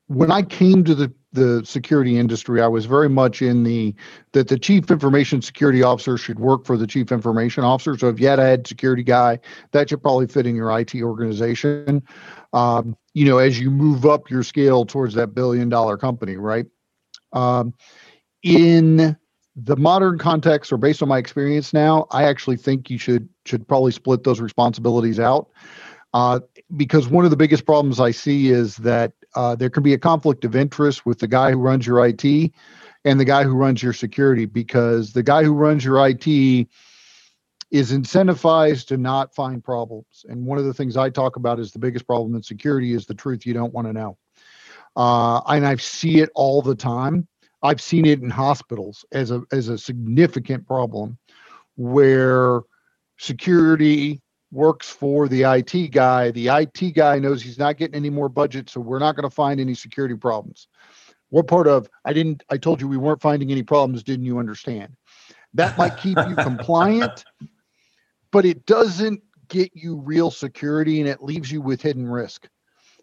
when 0.09 0.31
I 0.31 0.43
came 0.43 0.85
to 0.85 0.95
the 0.95 1.11
the 1.33 1.65
security 1.65 2.19
industry, 2.19 2.61
I 2.61 2.69
was 2.69 2.85
very 2.85 3.09
much 3.09 3.43
in 3.43 3.62
the 3.65 3.95
that 4.33 4.49
the 4.49 4.59
chief 4.59 4.91
information 4.91 5.41
security 5.41 5.83
officer 5.83 6.19
should 6.19 6.39
work 6.39 6.67
for 6.67 6.77
the 6.77 6.87
chief 6.87 7.11
information 7.11 7.65
officer. 7.65 7.97
So 7.97 8.09
if 8.09 8.21
you 8.21 8.29
had 8.29 8.39
a 8.39 8.45
head 8.45 8.67
security 8.67 9.03
guy, 9.03 9.39
that 9.73 9.89
should 9.89 10.03
probably 10.03 10.27
fit 10.27 10.47
in 10.47 10.55
your 10.55 10.77
IT 10.79 10.95
organization. 10.97 12.03
Um, 12.53 12.97
you 13.15 13.25
know, 13.25 13.39
as 13.39 13.59
you 13.59 13.71
move 13.71 14.05
up 14.05 14.31
your 14.31 14.43
scale 14.43 14.85
towards 14.85 15.15
that 15.15 15.35
billion 15.35 15.69
dollar 15.69 15.97
company, 15.97 16.37
right? 16.37 16.67
Um, 17.33 17.73
in 18.43 19.17
the 19.57 19.77
modern 19.77 20.19
context, 20.19 20.73
or 20.73 20.77
based 20.77 21.03
on 21.03 21.09
my 21.09 21.19
experience 21.19 21.73
now, 21.73 22.07
I 22.11 22.25
actually 22.25 22.57
think 22.57 22.91
you 22.91 22.99
should 22.99 23.29
should 23.45 23.67
probably 23.67 23.93
split 23.93 24.25
those 24.25 24.41
responsibilities 24.41 25.19
out. 25.19 25.49
Uh, 26.15 26.41
because 26.77 27.09
one 27.09 27.25
of 27.25 27.31
the 27.31 27.37
biggest 27.39 27.65
problems 27.65 27.99
I 27.99 28.11
see 28.11 28.51
is 28.51 28.77
that 28.79 29.12
uh, 29.35 29.55
there 29.55 29.71
can 29.71 29.83
be 29.83 29.95
a 29.95 29.99
conflict 29.99 30.45
of 30.45 30.57
interest 30.57 31.07
with 31.07 31.19
the 31.19 31.29
guy 31.29 31.51
who 31.51 31.59
runs 31.59 31.87
your 31.87 32.05
IT 32.07 32.53
and 33.05 33.19
the 33.19 33.25
guy 33.25 33.43
who 33.43 33.55
runs 33.55 33.83
your 33.83 33.93
security, 33.93 34.47
because 34.47 35.12
the 35.12 35.23
guy 35.23 35.43
who 35.43 35.53
runs 35.53 35.85
your 35.85 36.07
IT 36.07 36.27
is 37.73 37.91
incentivized 37.91 38.87
to 38.87 38.97
not 38.97 39.35
find 39.35 39.65
problems. 39.65 40.25
And 40.29 40.45
one 40.45 40.59
of 40.59 40.65
the 40.65 40.75
things 40.75 40.97
I 40.97 41.11
talk 41.11 41.37
about 41.37 41.59
is 41.59 41.73
the 41.73 41.79
biggest 41.79 42.07
problem 42.07 42.35
in 42.37 42.43
security 42.43 42.93
is 42.93 43.07
the 43.07 43.15
truth 43.15 43.47
you 43.47 43.55
don't 43.55 43.73
want 43.73 43.89
to 43.89 43.93
know. 43.93 44.19
Uh, 44.95 45.41
and 45.49 45.67
I 45.67 45.77
see 45.77 46.21
it 46.21 46.31
all 46.35 46.62
the 46.62 46.75
time. 46.75 47.27
I've 47.62 47.81
seen 47.81 48.05
it 48.05 48.21
in 48.21 48.31
hospitals 48.31 49.05
as 49.12 49.31
a 49.31 49.43
as 49.53 49.69
a 49.69 49.79
significant 49.79 50.67
problem 50.67 51.19
where 51.77 52.62
security 53.19 54.21
works 54.53 54.91
for 54.91 55.29
the 55.29 55.43
IT 55.43 55.91
guy. 55.91 56.31
The 56.31 56.49
IT 56.49 56.95
guy 56.95 57.19
knows 57.19 57.43
he's 57.43 57.59
not 57.59 57.79
getting 57.79 57.97
any 57.97 58.11
more 58.11 58.29
budget, 58.29 58.69
so 58.69 58.81
we're 58.81 58.99
not 58.99 59.17
going 59.17 59.29
to 59.29 59.35
find 59.35 59.59
any 59.59 59.75
security 59.75 60.15
problems. 60.15 60.69
What 61.31 61.49
part 61.49 61.67
of 61.67 61.89
I 62.05 62.13
didn't 62.13 62.45
I 62.51 62.59
told 62.59 62.81
you 62.81 62.87
we 62.87 62.99
weren't 62.99 63.23
finding 63.23 63.51
any 63.51 63.63
problems, 63.63 64.03
didn't 64.03 64.27
you 64.27 64.39
understand? 64.39 64.95
That 65.55 65.77
might 65.79 65.97
keep 65.97 66.19
you 66.29 66.37
compliant, 66.37 67.25
but 68.31 68.45
it 68.45 68.67
doesn't 68.67 69.23
get 69.49 69.71
you 69.75 69.97
real 69.97 70.31
security 70.31 71.01
and 71.01 71.09
it 71.09 71.23
leaves 71.23 71.51
you 71.51 71.63
with 71.63 71.81
hidden 71.81 72.07
risk, 72.07 72.49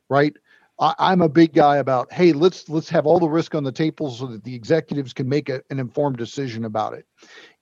right? 0.10 0.36
I, 0.80 1.12
am 1.12 1.22
a 1.22 1.30
big 1.30 1.54
guy 1.54 1.78
about 1.78 2.12
hey 2.12 2.32
let's 2.32 2.70
let's 2.70 2.90
have 2.90 3.06
all 3.06 3.20
the 3.20 3.28
risk 3.28 3.54
on 3.54 3.64
the 3.64 3.72
table 3.72 4.12
so 4.12 4.26
that 4.28 4.44
the 4.44 4.56
executives 4.56 5.12
can 5.12 5.28
make 5.28 5.50
a, 5.50 5.62
an 5.70 5.80
informed 5.80 6.18
decision 6.18 6.64
about 6.66 6.94
it 6.94 7.06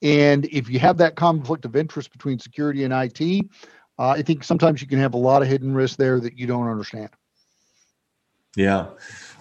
and 0.01 0.45
if 0.45 0.69
you 0.69 0.77
have 0.79 0.97
that 0.97 1.15
conflict 1.15 1.65
of 1.65 1.75
interest 1.75 2.11
between 2.11 2.37
security 2.37 2.83
and 2.83 2.93
it 2.93 3.49
uh, 3.99 4.09
i 4.09 4.21
think 4.21 4.43
sometimes 4.43 4.81
you 4.81 4.87
can 4.87 4.99
have 4.99 5.13
a 5.13 5.17
lot 5.17 5.41
of 5.41 5.47
hidden 5.47 5.73
risk 5.73 5.97
there 5.97 6.19
that 6.19 6.37
you 6.37 6.47
don't 6.47 6.67
understand 6.67 7.09
yeah 8.55 8.87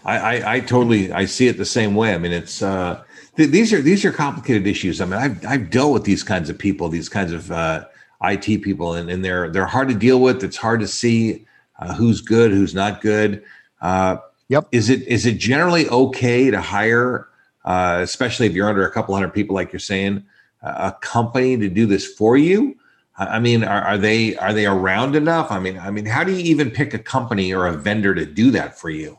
I, 0.05 0.19
I, 0.19 0.55
I 0.55 0.61
totally 0.61 1.13
i 1.13 1.25
see 1.25 1.49
it 1.49 1.57
the 1.57 1.65
same 1.65 1.95
way 1.95 2.15
i 2.15 2.19
mean 2.19 2.33
it's 2.33 2.63
uh 2.63 3.03
th- 3.37 3.51
these 3.51 3.73
are 3.73 3.81
these 3.81 4.05
are 4.05 4.13
complicated 4.13 4.67
issues 4.67 5.01
i 5.01 5.05
mean 5.05 5.21
i've 5.21 5.45
i've 5.47 5.71
dealt 5.71 5.93
with 5.93 6.05
these 6.05 6.23
kinds 6.23 6.51
of 6.51 6.59
people 6.59 6.89
these 6.89 7.09
kinds 7.09 7.33
of 7.33 7.51
uh 7.51 7.85
IT 8.23 8.63
people, 8.63 8.95
and, 8.95 9.11
and 9.11 9.25
they're 9.25 9.51
they're 9.51 9.67
hard 9.67 9.89
to 9.89 9.95
deal 9.95 10.21
with. 10.21 10.43
It's 10.43 10.57
hard 10.57 10.81
to 10.81 10.89
see 10.89 11.47
uh, 11.79 11.95
who's 11.95 12.21
good, 12.21 12.51
who's 12.51 12.75
not 12.75 13.01
good. 13.01 13.43
Uh, 13.81 14.19
yep. 14.49 14.67
Is 14.73 14.89
it 14.89 15.03
is 15.03 15.27
it 15.27 15.39
generally 15.39 15.89
okay 15.89 16.51
to 16.51 16.61
hire, 16.61 17.29
uh, 17.65 17.99
especially 18.03 18.47
if 18.47 18.53
you're 18.53 18.69
under 18.69 18.87
a 18.87 18.93
couple 18.93 19.15
hundred 19.15 19.35
people, 19.35 19.55
like 19.55 19.73
you're 19.73 19.81
saying, 19.81 20.25
a 20.63 20.95
company 21.01 21.57
to 21.59 21.69
do 21.69 21.87
this 21.87 22.07
for 22.07 22.37
you? 22.37 22.77
I 23.19 23.39
mean, 23.39 23.65
are, 23.65 23.83
are 23.83 23.99
they 23.99 24.37
are 24.37 24.53
they 24.53 24.67
around 24.67 25.17
enough? 25.17 25.51
I 25.51 25.59
mean, 25.59 25.79
I 25.79 25.91
mean, 25.91 26.05
how 26.05 26.23
do 26.23 26.33
you 26.33 26.39
even 26.39 26.71
pick 26.71 26.93
a 26.93 26.99
company 26.99 27.53
or 27.53 27.67
a 27.67 27.73
vendor 27.73 28.15
to 28.15 28.27
do 28.27 28.51
that 28.51 28.79
for 28.79 28.91
you? 28.91 29.19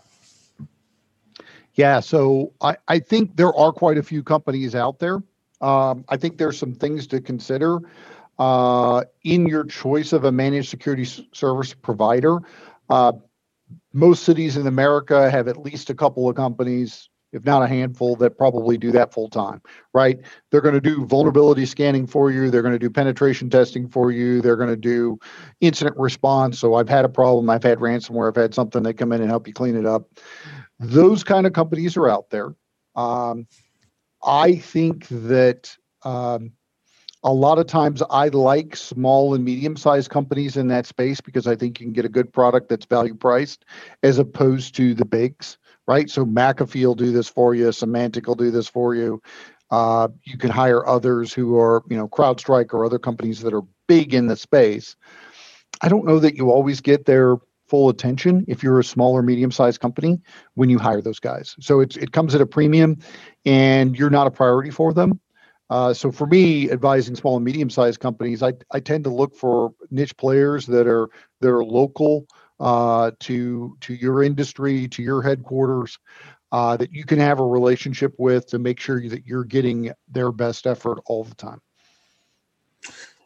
Yeah, 1.74 2.00
so 2.00 2.54
I, 2.62 2.77
I 2.88 3.00
think 3.00 3.36
there 3.38 3.54
are 3.56 3.72
quite 3.72 3.98
a 3.98 4.04
few 4.04 4.24
companies 4.24 4.75
out 4.75 5.00
there. 5.00 5.22
Um, 5.62 6.06
I 6.10 6.18
think 6.18 6.38
there's 6.38 6.58
some 6.58 6.74
things 6.74 7.08
to 7.08 7.22
consider 7.22 7.80
uh, 8.39 9.04
in 9.24 9.48
your 9.48 9.63
choice 9.63 10.13
of 10.13 10.24
a 10.24 10.32
managed 10.32 10.70
security 10.70 11.06
service 11.06 11.74
provider. 11.74 12.39
Uh, 12.89 13.13
most 13.94 14.24
cities 14.24 14.58
in 14.58 14.68
America 14.68 15.30
have 15.30 15.48
at 15.48 15.58
least 15.58 15.89
a 15.89 15.96
couple 15.96 16.30
of 16.30 16.36
companies, 16.36 17.10
if 17.32 17.44
not 17.46 17.62
a 17.62 17.68
handful, 17.68 18.16
that 18.18 18.38
probably 18.38 18.78
do 18.78 18.92
that 18.92 19.14
full 19.14 19.30
time, 19.30 19.62
right? 19.94 20.20
They're 20.50 20.62
going 20.62 20.76
to 20.76 20.82
do 20.82 21.06
vulnerability 21.06 21.66
scanning 21.66 22.08
for 22.08 22.32
you. 22.32 22.50
They're 22.50 22.62
going 22.62 22.74
to 22.74 22.80
do 22.80 22.90
penetration 22.90 23.50
testing 23.50 23.88
for 23.88 24.12
you. 24.12 24.42
They're 24.42 24.56
going 24.56 24.70
to 24.70 24.76
do 24.76 25.20
incident 25.62 25.98
response. 25.98 26.60
So 26.60 26.76
I've 26.76 26.90
had 26.90 27.06
a 27.06 27.10
problem, 27.10 27.50
I've 27.50 27.64
had 27.64 27.80
ransomware, 27.80 28.30
I've 28.30 28.42
had 28.42 28.54
something, 28.54 28.84
they 28.84 28.94
come 28.94 29.12
in 29.12 29.22
and 29.22 29.30
help 29.30 29.48
you 29.48 29.54
clean 29.54 29.76
it 29.76 29.86
up. 29.86 30.10
Those 30.80 31.24
kind 31.24 31.46
of 31.46 31.54
companies 31.54 31.98
are 31.98 32.10
out 32.10 32.30
there. 32.30 32.56
Um, 32.96 33.48
I 34.24 34.56
think 34.56 35.08
that 35.10 35.76
um, 36.04 36.52
a 37.24 37.34
lot 37.34 37.60
of 37.60 37.68
times 37.68 38.02
I 38.10 38.28
like 38.30 38.76
small 38.76 39.34
and 39.34 39.44
medium 39.44 39.76
sized 39.76 40.10
companies 40.10 40.58
in 40.58 40.68
that 40.68 40.86
space 40.86 41.20
because 41.20 41.48
I 41.48 41.56
think 41.56 41.80
you 41.80 41.86
can 41.86 41.94
get 41.94 42.06
a 42.06 42.10
good 42.10 42.32
product 42.32 42.70
that's 42.70 42.86
value 42.86 43.16
priced 43.16 43.66
as 44.04 44.20
opposed 44.20 44.76
to 44.76 44.94
the 44.94 45.06
bigs, 45.06 45.58
right? 45.88 46.10
So 46.10 46.25
McAfee 46.25 46.86
will 46.86 46.96
do 46.96 47.12
this 47.12 47.29
for 47.29 47.56
you, 47.56 47.67
Symantec 47.67 48.27
will 48.27 48.36
do 48.36 48.51
this 48.51 48.67
for 48.67 48.96
you. 48.96 49.22
Uh, 49.70 50.08
you 50.24 50.38
can 50.38 50.50
hire 50.50 50.88
others 50.88 51.34
who 51.34 51.58
are, 51.58 51.84
you 51.89 51.98
know, 51.98 52.08
CrowdStrike 52.08 52.74
or 52.74 52.86
other 52.86 53.00
companies 53.00 53.41
that 53.41 53.53
are 53.53 53.63
big 53.88 54.13
in 54.13 54.27
the 54.27 54.38
space. 54.38 54.96
I 55.82 55.89
don't 55.89 56.06
know 56.06 56.20
that 56.20 56.36
you 56.36 56.51
always 56.51 56.82
get 56.82 57.06
their 57.06 57.38
full 57.67 57.89
attention 57.89 58.46
if 58.48 58.63
you're 58.63 58.79
a 58.79 58.84
smaller, 58.84 59.22
medium-sized 59.22 59.82
company 59.82 60.20
when 60.56 60.70
you 60.70 60.79
hire 60.79 61.01
those 61.01 61.20
guys. 61.20 61.56
So 61.60 61.82
it's 61.82 61.98
it 61.98 62.12
comes 62.13 62.34
at 62.34 62.41
a 62.41 62.46
premium, 62.46 63.00
and 63.46 63.98
you're 63.98 64.10
not 64.10 64.27
a 64.27 64.32
priority 64.32 64.70
for 64.70 64.94
them. 64.94 65.20
Uh, 65.70 65.94
so 65.94 66.12
for 66.12 66.25
me, 66.27 66.72
advising 66.72 67.15
small 67.15 67.36
and 67.36 67.44
medium-sized 67.44 68.00
companies, 68.00 68.41
I, 68.41 68.53
I 68.72 68.79
tend 68.79 69.03
to 69.03 69.10
look 69.10 69.36
for 69.36 69.74
niche 69.91 70.15
players 70.15 70.65
that 70.67 70.88
are 70.88 71.10
that 71.41 71.50
are 71.50 71.63
local 71.63 72.25
uh, 72.60 73.12
to 73.20 73.78
to 73.82 73.94
your 73.94 74.24
industry, 74.24 74.88
to 74.90 75.04
your 75.04 75.22
headquarters, 75.22 75.98
uh, 76.52 76.78
that 76.78 76.92
you 76.92 77.04
can 77.04 77.20
have 77.20 77.40
a 77.40 77.46
relationship 77.46 78.14
with 78.18 78.48
to 78.48 78.60
make 78.60 78.80
sure 78.80 79.08
that 79.10 79.26
you're 79.26 79.44
getting 79.44 79.92
their 80.10 80.32
best 80.32 80.66
effort 80.68 81.00
all 81.06 81.24
the 81.24 81.36
time. 81.36 81.62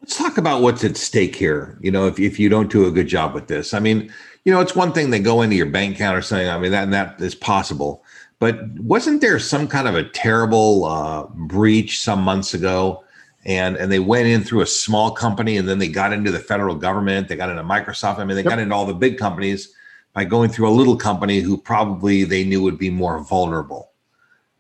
Let's 0.02 0.18
talk 0.18 0.38
about 0.40 0.64
what's 0.64 0.84
at 0.84 0.98
stake 0.98 1.36
here. 1.36 1.78
You 1.82 1.92
know, 1.92 2.08
if, 2.08 2.20
if 2.20 2.40
you 2.40 2.50
don't 2.50 2.72
do 2.72 2.88
a 2.88 2.92
good 2.92 3.08
job 3.08 3.36
with 3.36 3.48
this, 3.48 3.74
I 3.74 3.80
mean, 3.80 4.12
you 4.46 4.52
know, 4.52 4.60
it's 4.60 4.76
one 4.76 4.92
thing 4.94 5.12
they 5.12 5.20
go 5.20 5.44
into 5.44 5.56
your 5.56 5.68
bank 5.68 5.96
account 5.96 6.18
or 6.18 6.24
something. 6.24 6.50
I 6.50 6.58
mean, 6.58 6.72
that 6.72 6.90
that 6.92 7.22
is 7.22 7.36
possible. 7.36 8.04
But 8.40 8.68
wasn't 8.80 9.22
there 9.22 9.38
some 9.38 9.68
kind 9.68 9.88
of 9.88 9.94
a 9.94 10.10
terrible 10.10 10.86
uh, 10.86 11.28
breach 11.28 12.02
some 12.02 12.22
months 12.22 12.56
ago? 12.56 13.04
And 13.44 13.76
and 13.76 13.92
they 13.92 14.00
went 14.00 14.28
in 14.28 14.44
through 14.44 14.62
a 14.62 14.68
small 14.68 15.12
company, 15.12 15.58
and 15.58 15.68
then 15.68 15.80
they 15.80 15.88
got 15.88 16.14
into 16.14 16.32
the 16.32 16.40
federal 16.40 16.76
government. 16.76 17.28
They 17.28 17.36
got 17.36 17.50
into 17.50 17.64
Microsoft. 17.64 18.20
I 18.20 18.24
mean, 18.24 18.36
they 18.36 18.44
yep. 18.44 18.52
got 18.52 18.60
into 18.60 18.76
all 18.76 18.86
the 18.86 18.94
big 18.94 19.18
companies 19.18 19.74
by 20.14 20.26
going 20.26 20.50
through 20.50 20.70
a 20.70 20.72
little 20.72 20.96
company 20.96 21.40
who 21.40 21.58
probably 21.58 22.24
they 22.24 22.44
knew 22.44 22.62
would 22.62 22.78
be 22.78 22.90
more 22.90 23.20
vulnerable. 23.20 23.92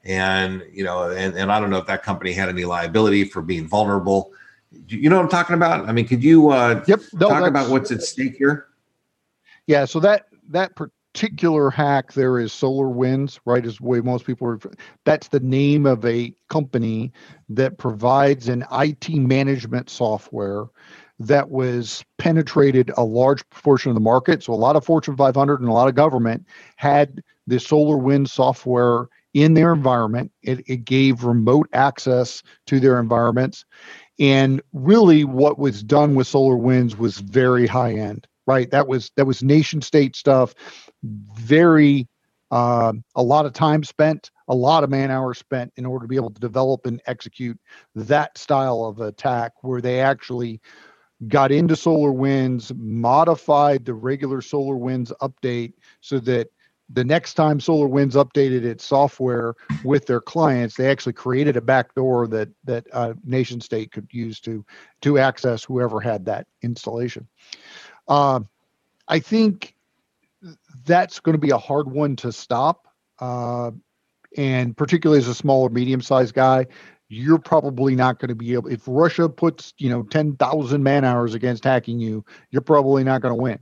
And 0.04 0.64
you 0.72 0.84
know, 0.84 1.12
and, 1.12 1.36
and 1.36 1.52
I 1.52 1.60
don't 1.60 1.70
know 1.70 1.78
if 1.78 1.86
that 1.88 2.02
company 2.02 2.34
had 2.34 2.50
any 2.50 2.66
liability 2.66 3.26
for 3.26 3.42
being 3.42 3.68
vulnerable. 3.68 4.32
You 4.88 5.10
know 5.10 5.18
what 5.18 5.24
I'm 5.24 5.30
talking 5.30 5.56
about? 5.56 5.88
I 5.88 5.92
mean, 5.92 6.08
could 6.08 6.24
you 6.24 6.50
uh, 6.50 6.84
yep. 6.88 7.02
no, 7.14 7.30
talk 7.30 7.48
about 7.48 7.70
what's 7.70 7.92
at 7.92 8.02
stake 8.02 8.38
here? 8.38 8.68
Yeah, 9.68 9.86
so 9.86 10.00
that 10.00 10.26
that 10.50 10.72
particular 11.14 11.70
hack 11.70 12.14
there 12.14 12.40
is 12.40 12.52
SolarWinds, 12.52 13.40
right? 13.46 13.66
Is 13.66 13.78
the 13.78 13.86
way 13.86 14.02
most 14.02 14.26
people 14.26 14.48
are. 14.48 14.60
That's 15.06 15.28
the 15.28 15.40
name 15.40 15.86
of 15.86 16.06
a 16.06 16.34
company 16.50 17.12
that 17.50 17.78
provides 17.78 18.48
an 18.48 18.66
IT 18.72 19.10
management 19.10 19.90
software 19.90 20.66
that 21.20 21.50
was 21.50 22.04
penetrated 22.18 22.92
a 22.98 23.04
large 23.04 23.48
portion 23.50 23.90
of 23.90 23.96
the 23.96 24.02
market. 24.02 24.42
So 24.42 24.54
a 24.54 24.56
lot 24.56 24.76
of 24.76 24.86
Fortune 24.86 25.16
500 25.16 25.60
and 25.60 25.70
a 25.70 25.74
lot 25.74 25.88
of 25.88 25.96
government 25.96 26.46
had 26.78 27.22
the 27.46 27.58
SolarWinds 27.58 28.30
software 28.30 29.08
in 29.34 29.54
their 29.54 29.74
environment. 29.74 30.32
It, 30.42 30.64
it 30.68 30.86
gave 30.86 31.24
remote 31.24 31.70
access 31.74 32.42
to 32.68 32.80
their 32.80 33.00
environments. 33.00 33.66
And 34.20 34.62
really 34.74 35.24
what 35.24 35.60
was 35.60 35.84
done 35.84 36.16
with 36.16 36.28
SolarWinds 36.28 36.98
was 36.98 37.20
very 37.20 37.68
high 37.68 37.94
end, 37.94 38.28
right? 38.48 38.70
That 38.72 38.88
was 38.88 39.12
that 39.16 39.26
was 39.26 39.44
nation 39.44 39.82
state 39.82 40.16
stuff, 40.16 40.54
very 41.04 42.08
uh, 42.52 42.92
a 43.16 43.24
lot 43.24 43.46
of 43.46 43.54
time 43.54 43.84
spent, 43.84 44.30
a 44.50 44.56
lot 44.56 44.84
of 44.84 44.90
man 44.90 45.10
hours 45.10 45.38
spent 45.38 45.72
in 45.78 45.86
order 45.86 46.04
to 46.04 46.10
be 46.10 46.18
able 46.18 46.32
to 46.32 46.42
develop 46.42 46.86
and 46.86 47.02
execute 47.06 47.58
that 47.96 48.38
style 48.38 48.84
of 48.84 49.00
attack 49.00 49.54
where 49.62 49.80
they 49.80 50.02
actually 50.02 50.60
got 51.28 51.52
into 51.52 51.76
SolarWinds, 51.76 52.76
modified 52.76 53.86
the 53.86 53.94
regular 53.94 54.42
SolarWinds 54.42 55.14
update 55.22 55.74
so 56.02 56.20
that 56.20 56.50
the 56.94 57.06
next 57.06 57.36
time 57.36 57.60
SolarWinds 57.60 58.14
updated 58.14 58.64
its 58.64 58.84
software 58.84 59.54
with 59.86 60.06
their 60.06 60.20
clients, 60.20 60.76
they 60.76 60.90
actually 60.90 61.14
created 61.14 61.56
a 61.56 61.62
backdoor 61.62 62.28
that 62.28 62.50
that 62.66 62.86
a 62.92 63.16
nation 63.24 63.62
state 63.62 63.94
could 63.94 64.08
use 64.12 64.42
to 64.42 64.66
to 65.02 65.18
access 65.18 65.64
whoever 65.64 66.02
had 66.02 66.26
that 66.26 66.48
installation. 66.64 67.28
Uh, 68.10 68.42
I 69.08 69.20
think 69.20 69.76
that's 70.86 71.20
going 71.20 71.34
to 71.34 71.40
be 71.40 71.52
a 71.52 71.58
hard 71.58 71.92
one 71.92 72.16
to 72.18 72.32
stop, 72.32 72.88
uh, 73.20 73.72
and 74.38 74.76
particularly 74.76 75.20
as 75.20 75.28
a 75.28 75.36
small 75.36 75.64
or 75.64 75.70
medium 75.70 76.02
sized 76.02 76.34
guy, 76.34 76.66
you're 77.10 77.40
probably 77.40 77.96
not 77.96 78.20
going 78.20 78.30
to 78.30 78.36
be 78.36 78.54
able 78.54 78.70
if 78.70 78.84
russia 78.88 79.28
puts 79.28 79.74
you 79.78 79.90
know 79.90 80.02
10,000 80.04 80.82
man 80.82 81.04
hours 81.04 81.34
against 81.34 81.66
hacking 81.66 82.00
you 82.00 82.24
you're 82.52 82.62
probably 82.62 83.04
not 83.04 83.22
going 83.22 83.36
to 83.36 83.42
win. 83.42 83.60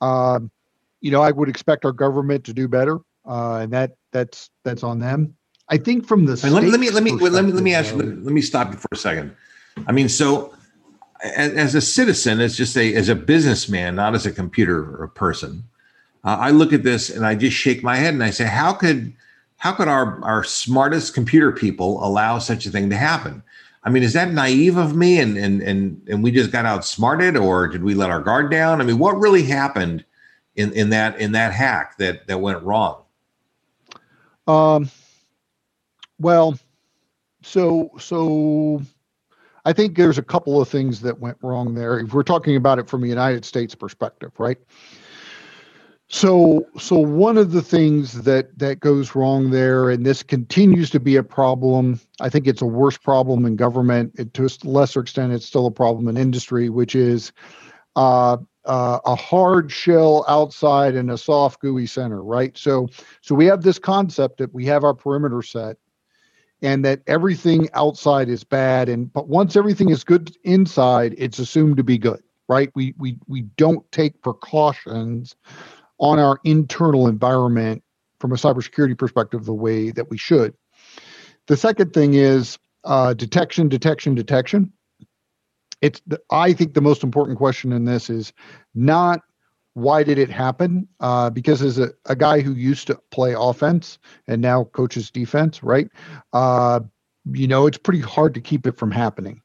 Um, 0.00 0.52
you 1.00 1.10
know 1.10 1.20
i 1.20 1.32
would 1.32 1.48
expect 1.48 1.84
our 1.84 1.92
government 1.92 2.44
to 2.44 2.54
do 2.54 2.68
better 2.68 3.00
uh, 3.28 3.58
and 3.62 3.72
that 3.72 3.92
that's 4.10 4.50
that's 4.64 4.82
on 4.82 4.98
them. 4.98 5.34
I 5.68 5.76
think 5.76 6.06
from 6.06 6.24
the 6.24 6.32
let, 6.50 6.62
me 6.62 6.70
let 6.70 6.80
me 6.80 6.90
let 6.90 7.02
me 7.02 7.12
let 7.12 7.44
me 7.44 7.52
let 7.52 7.62
me 7.62 7.74
ask 7.74 7.94
you 7.94 7.98
let 7.98 8.32
me 8.32 8.40
stop 8.40 8.72
you 8.72 8.78
for 8.78 8.88
a 8.92 8.96
second. 8.96 9.36
I 9.86 9.92
mean 9.92 10.08
so 10.08 10.54
as, 11.22 11.52
as 11.52 11.74
a 11.74 11.80
citizen 11.80 12.40
as 12.40 12.56
just 12.56 12.76
a 12.76 12.94
as 12.94 13.08
a 13.08 13.14
businessman 13.14 13.96
not 13.96 14.14
as 14.14 14.24
a 14.24 14.32
computer 14.32 14.96
or 14.96 15.08
person 15.08 15.64
uh, 16.24 16.36
i 16.40 16.50
look 16.50 16.72
at 16.72 16.82
this 16.82 17.10
and 17.10 17.26
i 17.26 17.34
just 17.34 17.56
shake 17.56 17.82
my 17.82 17.96
head 17.96 18.14
and 18.14 18.22
i 18.22 18.30
say 18.30 18.44
how 18.44 18.72
could 18.72 19.12
how 19.58 19.72
could 19.72 19.88
our, 19.88 20.22
our 20.24 20.44
smartest 20.44 21.14
computer 21.14 21.52
people 21.52 22.02
allow 22.04 22.38
such 22.38 22.64
a 22.64 22.70
thing 22.70 22.88
to 22.90 22.96
happen? 22.96 23.42
I 23.82 23.90
mean, 23.90 24.02
is 24.02 24.12
that 24.12 24.32
naive 24.32 24.76
of 24.76 24.96
me 24.96 25.18
and, 25.18 25.36
and, 25.36 25.60
and, 25.62 26.00
and 26.08 26.22
we 26.22 26.30
just 26.30 26.50
got 26.50 26.64
outsmarted 26.64 27.36
or 27.36 27.66
did 27.66 27.82
we 27.82 27.94
let 27.94 28.10
our 28.10 28.20
guard 28.20 28.50
down? 28.50 28.80
I 28.80 28.84
mean, 28.84 28.98
what 28.98 29.18
really 29.18 29.42
happened 29.42 30.04
in, 30.54 30.72
in 30.72 30.90
that, 30.90 31.20
in 31.20 31.32
that 31.32 31.52
hack 31.52 31.98
that, 31.98 32.26
that 32.28 32.40
went 32.40 32.62
wrong? 32.62 33.02
Um, 34.46 34.90
well, 36.20 36.58
so, 37.42 37.90
so 37.98 38.82
I 39.64 39.72
think 39.72 39.96
there's 39.96 40.18
a 40.18 40.22
couple 40.22 40.60
of 40.60 40.68
things 40.68 41.00
that 41.00 41.18
went 41.18 41.36
wrong 41.42 41.74
there. 41.74 41.98
If 41.98 42.12
we're 42.14 42.22
talking 42.22 42.56
about 42.56 42.78
it 42.78 42.88
from 42.88 43.02
a 43.02 43.08
United 43.08 43.44
States 43.44 43.74
perspective, 43.74 44.30
right? 44.38 44.58
So, 46.10 46.66
so 46.78 46.98
one 46.98 47.36
of 47.36 47.52
the 47.52 47.60
things 47.60 48.22
that 48.22 48.58
that 48.58 48.80
goes 48.80 49.14
wrong 49.14 49.50
there, 49.50 49.90
and 49.90 50.06
this 50.06 50.22
continues 50.22 50.88
to 50.90 51.00
be 51.00 51.16
a 51.16 51.22
problem. 51.22 52.00
I 52.20 52.30
think 52.30 52.46
it's 52.46 52.62
a 52.62 52.66
worse 52.66 52.96
problem 52.96 53.44
in 53.44 53.56
government. 53.56 54.14
It, 54.18 54.32
to 54.34 54.46
a 54.46 54.50
lesser 54.66 55.00
extent, 55.00 55.34
it's 55.34 55.44
still 55.44 55.66
a 55.66 55.70
problem 55.70 56.08
in 56.08 56.16
industry, 56.16 56.70
which 56.70 56.94
is 56.94 57.32
uh, 57.94 58.38
uh, 58.64 59.00
a 59.04 59.14
hard 59.14 59.70
shell 59.70 60.24
outside 60.28 60.94
and 60.94 61.10
a 61.10 61.18
soft 61.18 61.60
gooey 61.60 61.86
center, 61.86 62.22
right? 62.22 62.56
So, 62.56 62.88
so 63.20 63.34
we 63.34 63.44
have 63.46 63.62
this 63.62 63.78
concept 63.78 64.38
that 64.38 64.54
we 64.54 64.64
have 64.64 64.84
our 64.84 64.94
perimeter 64.94 65.42
set, 65.42 65.76
and 66.62 66.82
that 66.86 67.02
everything 67.06 67.68
outside 67.74 68.30
is 68.30 68.44
bad, 68.44 68.88
and 68.88 69.12
but 69.12 69.28
once 69.28 69.56
everything 69.56 69.90
is 69.90 70.04
good 70.04 70.34
inside, 70.44 71.14
it's 71.18 71.38
assumed 71.38 71.76
to 71.76 71.84
be 71.84 71.98
good, 71.98 72.22
right? 72.48 72.70
We 72.74 72.94
we 72.96 73.18
we 73.26 73.42
don't 73.58 73.90
take 73.92 74.22
precautions 74.22 75.36
on 75.98 76.18
our 76.18 76.40
internal 76.44 77.08
environment 77.08 77.82
from 78.20 78.32
a 78.32 78.36
cybersecurity 78.36 78.96
perspective 78.96 79.44
the 79.44 79.54
way 79.54 79.90
that 79.90 80.10
we 80.10 80.18
should. 80.18 80.54
The 81.46 81.56
second 81.56 81.92
thing 81.92 82.14
is 82.14 82.58
uh, 82.84 83.14
detection, 83.14 83.68
detection, 83.68 84.14
detection. 84.14 84.72
It's 85.80 86.02
the, 86.06 86.20
I 86.30 86.52
think 86.52 86.74
the 86.74 86.80
most 86.80 87.02
important 87.02 87.38
question 87.38 87.72
in 87.72 87.84
this 87.84 88.10
is 88.10 88.32
not 88.74 89.22
why 89.74 90.02
did 90.02 90.18
it 90.18 90.30
happen? 90.30 90.88
Uh, 90.98 91.30
because 91.30 91.62
as 91.62 91.78
a, 91.78 91.90
a 92.06 92.16
guy 92.16 92.40
who 92.40 92.52
used 92.52 92.88
to 92.88 92.98
play 93.12 93.34
offense 93.36 93.98
and 94.26 94.42
now 94.42 94.64
coaches 94.64 95.10
defense, 95.10 95.62
right? 95.62 95.88
Uh, 96.32 96.80
you 97.32 97.46
know, 97.46 97.66
it's 97.66 97.78
pretty 97.78 98.00
hard 98.00 98.34
to 98.34 98.40
keep 98.40 98.66
it 98.66 98.76
from 98.76 98.90
happening. 98.90 99.40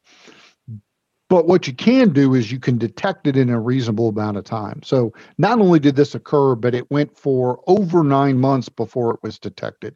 But 1.34 1.48
what 1.48 1.66
you 1.66 1.74
can 1.74 2.14
do 2.14 2.36
is 2.36 2.52
you 2.52 2.60
can 2.60 2.78
detect 2.78 3.26
it 3.26 3.36
in 3.36 3.50
a 3.50 3.60
reasonable 3.60 4.10
amount 4.10 4.38
of 4.38 4.44
time. 4.44 4.84
So 4.84 5.14
not 5.40 5.60
only 5.60 5.80
did 5.80 5.96
this 5.96 6.14
occur, 6.14 6.54
but 6.54 6.76
it 6.76 6.92
went 6.92 7.18
for 7.18 7.60
over 7.66 8.04
nine 8.04 8.40
months 8.40 8.70
before 8.70 9.16
it 9.16 9.20
was 9.24 9.40
detected. 9.40 9.96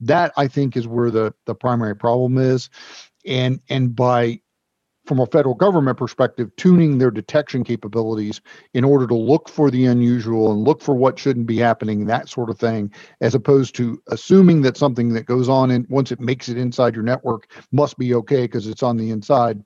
That 0.00 0.32
I 0.36 0.48
think 0.48 0.76
is 0.76 0.88
where 0.88 1.12
the, 1.12 1.34
the 1.46 1.54
primary 1.54 1.94
problem 1.94 2.36
is. 2.36 2.68
And 3.24 3.60
and 3.68 3.94
by 3.94 4.40
from 5.06 5.20
a 5.20 5.26
federal 5.26 5.54
government 5.54 5.98
perspective, 5.98 6.50
tuning 6.56 6.98
their 6.98 7.12
detection 7.12 7.62
capabilities 7.62 8.40
in 8.74 8.82
order 8.82 9.06
to 9.06 9.14
look 9.14 9.48
for 9.48 9.70
the 9.70 9.86
unusual 9.86 10.50
and 10.50 10.64
look 10.64 10.82
for 10.82 10.96
what 10.96 11.18
shouldn't 11.18 11.46
be 11.46 11.58
happening, 11.58 12.06
that 12.06 12.28
sort 12.28 12.50
of 12.50 12.58
thing, 12.58 12.92
as 13.20 13.36
opposed 13.36 13.76
to 13.76 14.02
assuming 14.08 14.62
that 14.62 14.76
something 14.76 15.10
that 15.10 15.26
goes 15.26 15.48
on 15.48 15.70
and 15.70 15.86
once 15.88 16.10
it 16.10 16.20
makes 16.20 16.48
it 16.48 16.56
inside 16.56 16.94
your 16.96 17.04
network 17.04 17.48
must 17.70 17.98
be 17.98 18.14
okay 18.14 18.42
because 18.42 18.66
it's 18.66 18.82
on 18.82 18.96
the 18.96 19.10
inside 19.10 19.62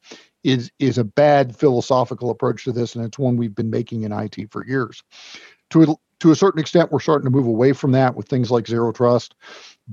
is 0.46 0.70
is 0.78 0.96
a 0.96 1.04
bad 1.04 1.56
philosophical 1.56 2.30
approach 2.30 2.64
to 2.64 2.72
this, 2.72 2.94
and 2.94 3.04
it's 3.04 3.18
one 3.18 3.36
we've 3.36 3.54
been 3.54 3.68
making 3.68 4.04
in 4.04 4.12
IT 4.12 4.36
for 4.50 4.64
years. 4.64 5.02
To 5.70 5.82
a, 5.82 5.96
to 6.20 6.30
a 6.30 6.36
certain 6.36 6.60
extent, 6.60 6.92
we're 6.92 7.00
starting 7.00 7.24
to 7.24 7.36
move 7.36 7.48
away 7.48 7.72
from 7.72 7.90
that 7.92 8.14
with 8.14 8.28
things 8.28 8.50
like 8.50 8.68
zero 8.68 8.92
trust, 8.92 9.34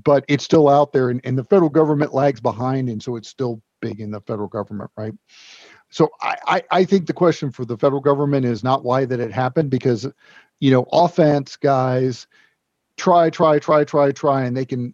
but 0.03 0.23
it's 0.27 0.43
still 0.43 0.69
out 0.69 0.93
there, 0.93 1.09
and, 1.09 1.19
and 1.23 1.35
the 1.35 1.43
federal 1.43 1.71
government 1.71 2.13
lags 2.13 2.39
behind, 2.39 2.87
and 2.87 3.01
so 3.01 3.15
it's 3.15 3.27
still 3.27 3.63
big 3.81 3.99
in 3.99 4.11
the 4.11 4.21
federal 4.21 4.47
government, 4.47 4.91
right? 4.95 5.13
So 5.89 6.09
I, 6.21 6.37
I, 6.45 6.63
I 6.71 6.85
think 6.85 7.07
the 7.07 7.13
question 7.13 7.51
for 7.51 7.65
the 7.65 7.77
federal 7.77 8.01
government 8.01 8.45
is 8.45 8.63
not 8.63 8.83
why 8.83 9.05
that 9.05 9.19
it 9.19 9.31
happened, 9.31 9.71
because 9.71 10.07
you 10.59 10.69
know 10.69 10.85
offense 10.91 11.55
guys 11.55 12.27
try, 12.95 13.31
try, 13.31 13.57
try, 13.57 13.83
try, 13.83 14.11
try, 14.11 14.43
and 14.43 14.55
they 14.55 14.65
can 14.65 14.93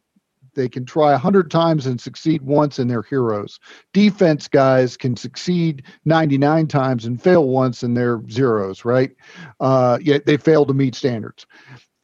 they 0.60 0.70
can 0.70 0.86
try 0.86 1.14
a 1.14 1.18
hundred 1.18 1.50
times 1.50 1.86
and 1.86 2.00
succeed 2.00 2.42
once, 2.42 2.80
and 2.80 2.92
they're 2.92 3.02
heroes. 3.02 3.60
Defense 3.94 4.48
guys 4.48 4.98
can 4.98 5.16
succeed 5.16 5.84
ninety 6.04 6.38
nine 6.38 6.68
times 6.68 7.06
and 7.06 7.22
fail 7.22 7.48
once, 7.48 7.82
and 7.82 7.96
they're 7.96 8.22
zeros, 8.30 8.84
right? 8.84 9.12
Uh, 9.60 9.98
yet 10.02 10.26
they 10.26 10.38
fail 10.38 10.66
to 10.66 10.74
meet 10.74 10.96
standards. 10.96 11.46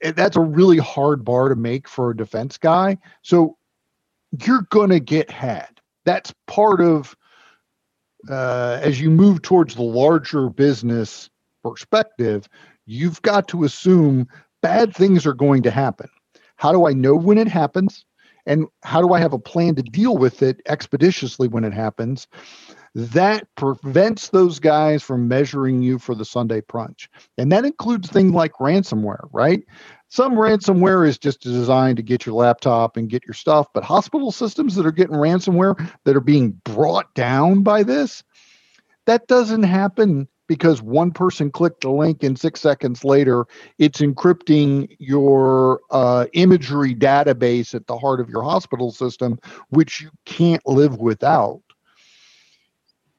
And 0.01 0.15
that's 0.15 0.37
a 0.37 0.41
really 0.41 0.77
hard 0.77 1.25
bar 1.25 1.49
to 1.49 1.55
make 1.55 1.87
for 1.87 2.11
a 2.11 2.17
defense 2.17 2.57
guy. 2.57 2.97
So 3.21 3.57
you're 4.45 4.67
going 4.69 4.89
to 4.89 4.99
get 4.99 5.29
had. 5.29 5.81
That's 6.05 6.33
part 6.47 6.81
of 6.81 7.15
uh, 8.29 8.79
as 8.81 9.01
you 9.01 9.09
move 9.09 9.41
towards 9.41 9.75
the 9.75 9.83
larger 9.83 10.49
business 10.49 11.29
perspective, 11.63 12.47
you've 12.85 13.21
got 13.21 13.47
to 13.49 13.63
assume 13.63 14.27
bad 14.61 14.95
things 14.95 15.25
are 15.25 15.33
going 15.33 15.63
to 15.63 15.71
happen. 15.71 16.07
How 16.55 16.71
do 16.71 16.87
I 16.87 16.93
know 16.93 17.15
when 17.15 17.37
it 17.37 17.47
happens? 17.47 18.05
And 18.45 18.67
how 18.83 19.01
do 19.01 19.13
I 19.13 19.19
have 19.19 19.33
a 19.33 19.39
plan 19.39 19.75
to 19.75 19.83
deal 19.83 20.17
with 20.17 20.41
it 20.41 20.61
expeditiously 20.67 21.47
when 21.47 21.63
it 21.63 21.73
happens? 21.73 22.27
That 22.93 23.47
prevents 23.55 24.29
those 24.29 24.59
guys 24.59 25.03
from 25.03 25.27
measuring 25.27 25.81
you 25.81 25.99
for 25.99 26.15
the 26.15 26.23
Sunday 26.23 26.61
punch. 26.61 27.09
And 27.37 27.51
that 27.51 27.65
includes 27.65 28.09
things 28.09 28.31
like 28.31 28.53
ransomware, 28.53 29.27
right? 29.33 29.63
Some 30.07 30.35
ransomware 30.35 31.05
is 31.05 31.17
just 31.17 31.41
designed 31.41 31.97
to 31.97 32.03
get 32.03 32.25
your 32.25 32.35
laptop 32.35 32.95
and 32.95 33.09
get 33.09 33.25
your 33.25 33.33
stuff, 33.33 33.67
but 33.73 33.83
hospital 33.83 34.31
systems 34.31 34.75
that 34.75 34.85
are 34.85 34.91
getting 34.91 35.15
ransomware 35.15 35.91
that 36.05 36.15
are 36.15 36.21
being 36.21 36.51
brought 36.63 37.13
down 37.15 37.63
by 37.63 37.83
this, 37.83 38.23
that 39.07 39.27
doesn't 39.27 39.63
happen 39.63 40.27
because 40.47 40.81
one 40.81 41.11
person 41.11 41.51
clicked 41.51 41.81
the 41.81 41.89
link 41.89 42.23
and 42.23 42.39
six 42.39 42.61
seconds 42.61 43.03
later 43.03 43.45
it's 43.77 44.01
encrypting 44.01 44.95
your 44.99 45.81
uh, 45.91 46.25
imagery 46.33 46.95
database 46.95 47.73
at 47.73 47.87
the 47.87 47.97
heart 47.97 48.19
of 48.19 48.29
your 48.29 48.43
hospital 48.43 48.91
system 48.91 49.39
which 49.69 50.01
you 50.01 50.09
can't 50.25 50.65
live 50.65 50.97
without. 50.97 51.61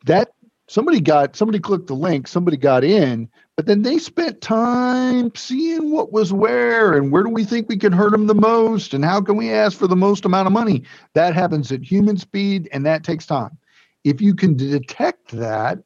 That 0.04 0.30
somebody 0.68 1.00
got 1.00 1.36
somebody 1.36 1.58
clicked 1.58 1.86
the 1.86 1.94
link 1.94 2.26
somebody 2.26 2.56
got 2.56 2.84
in 2.84 3.28
but 3.56 3.64
then 3.64 3.82
they 3.82 3.96
spent 3.96 4.42
time 4.42 5.32
seeing 5.34 5.90
what 5.90 6.12
was 6.12 6.30
where 6.30 6.92
and 6.92 7.10
where 7.10 7.22
do 7.22 7.30
we 7.30 7.44
think 7.44 7.68
we 7.68 7.78
can 7.78 7.92
hurt 7.92 8.12
them 8.12 8.26
the 8.26 8.34
most 8.34 8.92
and 8.92 9.02
how 9.02 9.22
can 9.22 9.36
we 9.36 9.50
ask 9.50 9.78
for 9.78 9.86
the 9.86 9.96
most 9.96 10.26
amount 10.26 10.46
of 10.46 10.52
money? 10.52 10.82
That 11.14 11.34
happens 11.34 11.72
at 11.72 11.82
human 11.82 12.18
speed 12.18 12.68
and 12.70 12.84
that 12.84 13.02
takes 13.02 13.24
time. 13.24 13.56
If 14.04 14.20
you 14.20 14.34
can 14.34 14.58
detect 14.58 15.32
that 15.32 15.78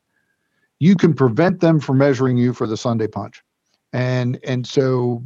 you 0.81 0.97
can 0.97 1.15
prevent 1.15 1.61
them 1.61 1.79
from 1.79 1.99
measuring 1.99 2.39
you 2.39 2.53
for 2.53 2.67
the 2.67 2.77
Sunday 2.77 3.07
punch. 3.07 3.43
And 3.93 4.41
and 4.45 4.67
so 4.67 5.23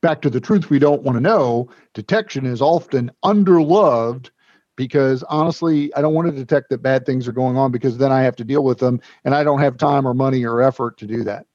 back 0.00 0.22
to 0.22 0.30
the 0.30 0.40
truth 0.40 0.70
we 0.70 0.78
don't 0.78 1.02
want 1.02 1.16
to 1.16 1.20
know, 1.20 1.68
detection 1.94 2.46
is 2.46 2.60
often 2.60 3.10
underloved 3.24 4.30
because 4.76 5.22
honestly, 5.24 5.94
I 5.94 6.02
don't 6.02 6.14
want 6.14 6.28
to 6.28 6.36
detect 6.36 6.70
that 6.70 6.82
bad 6.82 7.06
things 7.06 7.26
are 7.28 7.32
going 7.32 7.56
on 7.56 7.72
because 7.72 7.98
then 7.98 8.12
I 8.12 8.22
have 8.22 8.36
to 8.36 8.44
deal 8.44 8.62
with 8.64 8.78
them 8.78 9.00
and 9.24 9.34
I 9.34 9.44
don't 9.44 9.60
have 9.60 9.76
time 9.76 10.06
or 10.06 10.14
money 10.14 10.44
or 10.44 10.62
effort 10.62 10.98
to 10.98 11.06
do 11.06 11.24
that. 11.24 11.46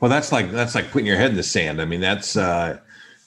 Well, 0.00 0.10
that's 0.10 0.32
like 0.32 0.50
that's 0.50 0.74
like 0.74 0.90
putting 0.90 1.06
your 1.06 1.16
head 1.16 1.30
in 1.30 1.36
the 1.36 1.42
sand. 1.42 1.80
I 1.80 1.84
mean, 1.84 2.00
that's 2.00 2.36
uh 2.36 2.78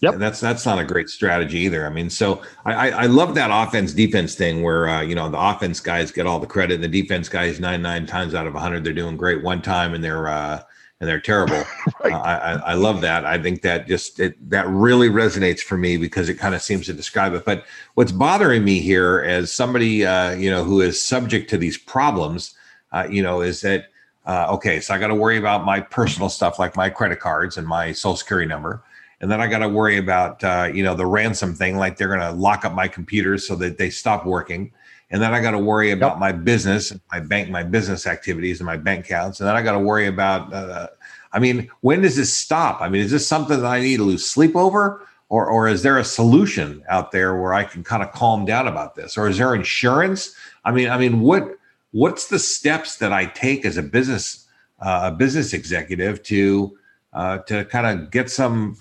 Yep. 0.02 0.18
That's 0.18 0.40
that's 0.40 0.66
not 0.66 0.78
a 0.78 0.84
great 0.84 1.10
strategy 1.10 1.60
either. 1.60 1.86
I 1.86 1.90
mean, 1.90 2.10
so 2.10 2.44
I 2.66 2.74
I, 2.74 2.88
I 2.90 3.06
love 3.08 3.34
that 3.36 3.50
offense 3.52 3.94
defense 3.94 4.36
thing 4.36 4.62
where 4.62 4.88
uh, 4.88 5.02
you 5.02 5.16
know 5.16 5.28
the 5.28 5.40
offense 5.40 5.80
guys 5.80 6.12
get 6.12 6.28
all 6.28 6.40
the 6.40 6.46
credit, 6.48 6.76
and 6.76 6.84
the 6.84 7.02
defense 7.02 7.30
guys 7.30 7.60
nine 7.60 7.82
nine 7.82 8.06
times 8.06 8.36
out 8.36 8.46
of 8.46 8.54
hundred 8.54 8.84
they're 8.84 8.94
doing 8.94 9.18
great 9.18 9.44
one 9.44 9.62
time 9.62 9.96
and 9.96 10.04
they're 10.04 10.28
uh, 10.28 10.62
and 11.00 11.10
they're 11.10 11.20
terrible. 11.20 11.64
right. 12.04 12.14
uh, 12.14 12.20
I 12.20 12.72
I 12.72 12.74
love 12.76 13.02
that. 13.02 13.26
I 13.26 13.42
think 13.42 13.64
that 13.64 13.88
just 13.88 14.20
it, 14.20 14.36
that 14.52 14.68
really 14.68 15.10
resonates 15.10 15.62
for 15.62 15.78
me 15.78 15.98
because 15.98 16.30
it 16.30 16.36
kind 16.36 16.54
of 16.54 16.62
seems 16.62 16.86
to 16.86 16.94
describe 16.94 17.34
it. 17.34 17.44
But 17.44 17.66
what's 17.96 18.12
bothering 18.12 18.64
me 18.64 18.80
here 18.80 19.22
as 19.22 19.52
somebody 19.52 20.06
uh, 20.06 20.32
you 20.36 20.52
know 20.52 20.64
who 20.64 20.82
is 20.82 21.02
subject 21.02 21.50
to 21.52 21.58
these 21.58 21.78
problems, 21.78 22.54
uh, 22.92 23.08
you 23.10 23.24
know, 23.24 23.42
is 23.42 23.62
that 23.62 23.88
uh, 24.28 24.46
okay? 24.52 24.80
So 24.80 24.94
I 24.94 25.00
got 25.00 25.08
to 25.08 25.16
worry 25.16 25.38
about 25.38 25.66
my 25.66 25.80
personal 25.80 26.30
stuff 26.30 26.60
like 26.60 26.76
my 26.76 26.92
credit 26.92 27.20
cards 27.20 27.58
and 27.58 27.68
my 27.68 27.94
social 27.94 28.18
security 28.18 28.48
number 28.48 28.84
and 29.22 29.32
then 29.32 29.42
I 29.42 29.48
got 29.48 29.60
to 29.60 29.70
worry 29.70 29.98
about 29.98 30.44
uh, 30.44 30.70
you 30.74 30.84
know 30.84 30.96
the 30.96 31.06
ransom 31.06 31.54
thing, 31.56 31.78
like 31.78 31.98
they're 31.98 32.08
going 32.08 32.20
to 32.20 32.32
lock 32.32 32.66
up 32.66 32.74
my 32.74 32.88
computers 32.88 33.48
so 33.48 33.56
that 33.56 33.78
they 33.78 33.90
stop 33.90 34.26
working, 34.26 34.72
and 35.10 35.22
then 35.22 35.34
I 35.34 35.42
got 35.42 35.52
to 35.52 35.60
worry 35.60 35.92
about 35.92 36.14
yep. 36.14 36.20
my 36.20 36.32
business, 36.32 36.94
my 37.12 37.20
bank, 37.20 37.50
my 37.50 37.64
business 37.64 38.06
activities, 38.06 38.60
and 38.60 38.66
my 38.66 38.78
bank 38.78 39.06
accounts, 39.06 39.40
and 39.40 39.48
then 39.48 39.56
I 39.56 39.62
got 39.62 39.74
to 39.74 39.80
worry 39.80 40.08
about. 40.08 40.54
Uh, 40.54 40.88
I 41.34 41.40
mean, 41.40 41.70
when 41.82 42.02
does 42.02 42.16
this 42.16 42.34
stop? 42.34 42.82
I 42.82 42.90
mean, 42.90 43.02
is 43.02 43.12
this 43.12 43.28
something 43.28 43.62
that 43.62 43.66
I 43.68 43.80
need 43.80 43.98
to 43.98 44.04
lose 44.04 44.26
sleep 44.26 44.56
over? 44.56 45.06
Or, 45.30 45.46
or 45.46 45.68
is 45.68 45.84
there 45.84 45.98
a 45.98 46.06
solution 46.06 46.82
out 46.88 47.12
there 47.12 47.36
where 47.36 47.54
I 47.54 47.66
can 47.66 47.84
kind 47.84 48.02
of 48.02 48.14
calm 48.14 48.46
down 48.46 48.66
about 48.66 48.96
this? 48.96 49.18
Or 49.18 49.28
is 49.28 49.38
there 49.38 49.54
insurance? 49.54 50.34
I 50.64 50.72
mean, 50.72 50.90
I 50.90 50.98
mean, 50.98 51.20
what 51.20 51.58
what's 51.92 52.30
the 52.30 52.40
steps 52.40 52.96
that 52.98 53.12
I 53.12 53.26
take 53.26 53.66
as 53.66 53.76
a 53.76 53.84
business 53.84 54.48
uh, 54.80 55.12
a 55.12 55.16
business 55.16 55.54
executive 55.54 56.24
to 56.24 56.78
uh, 57.14 57.40
to 57.40 57.66
kind 57.66 57.88
of 57.88 58.12
get 58.12 58.30
some 58.30 58.78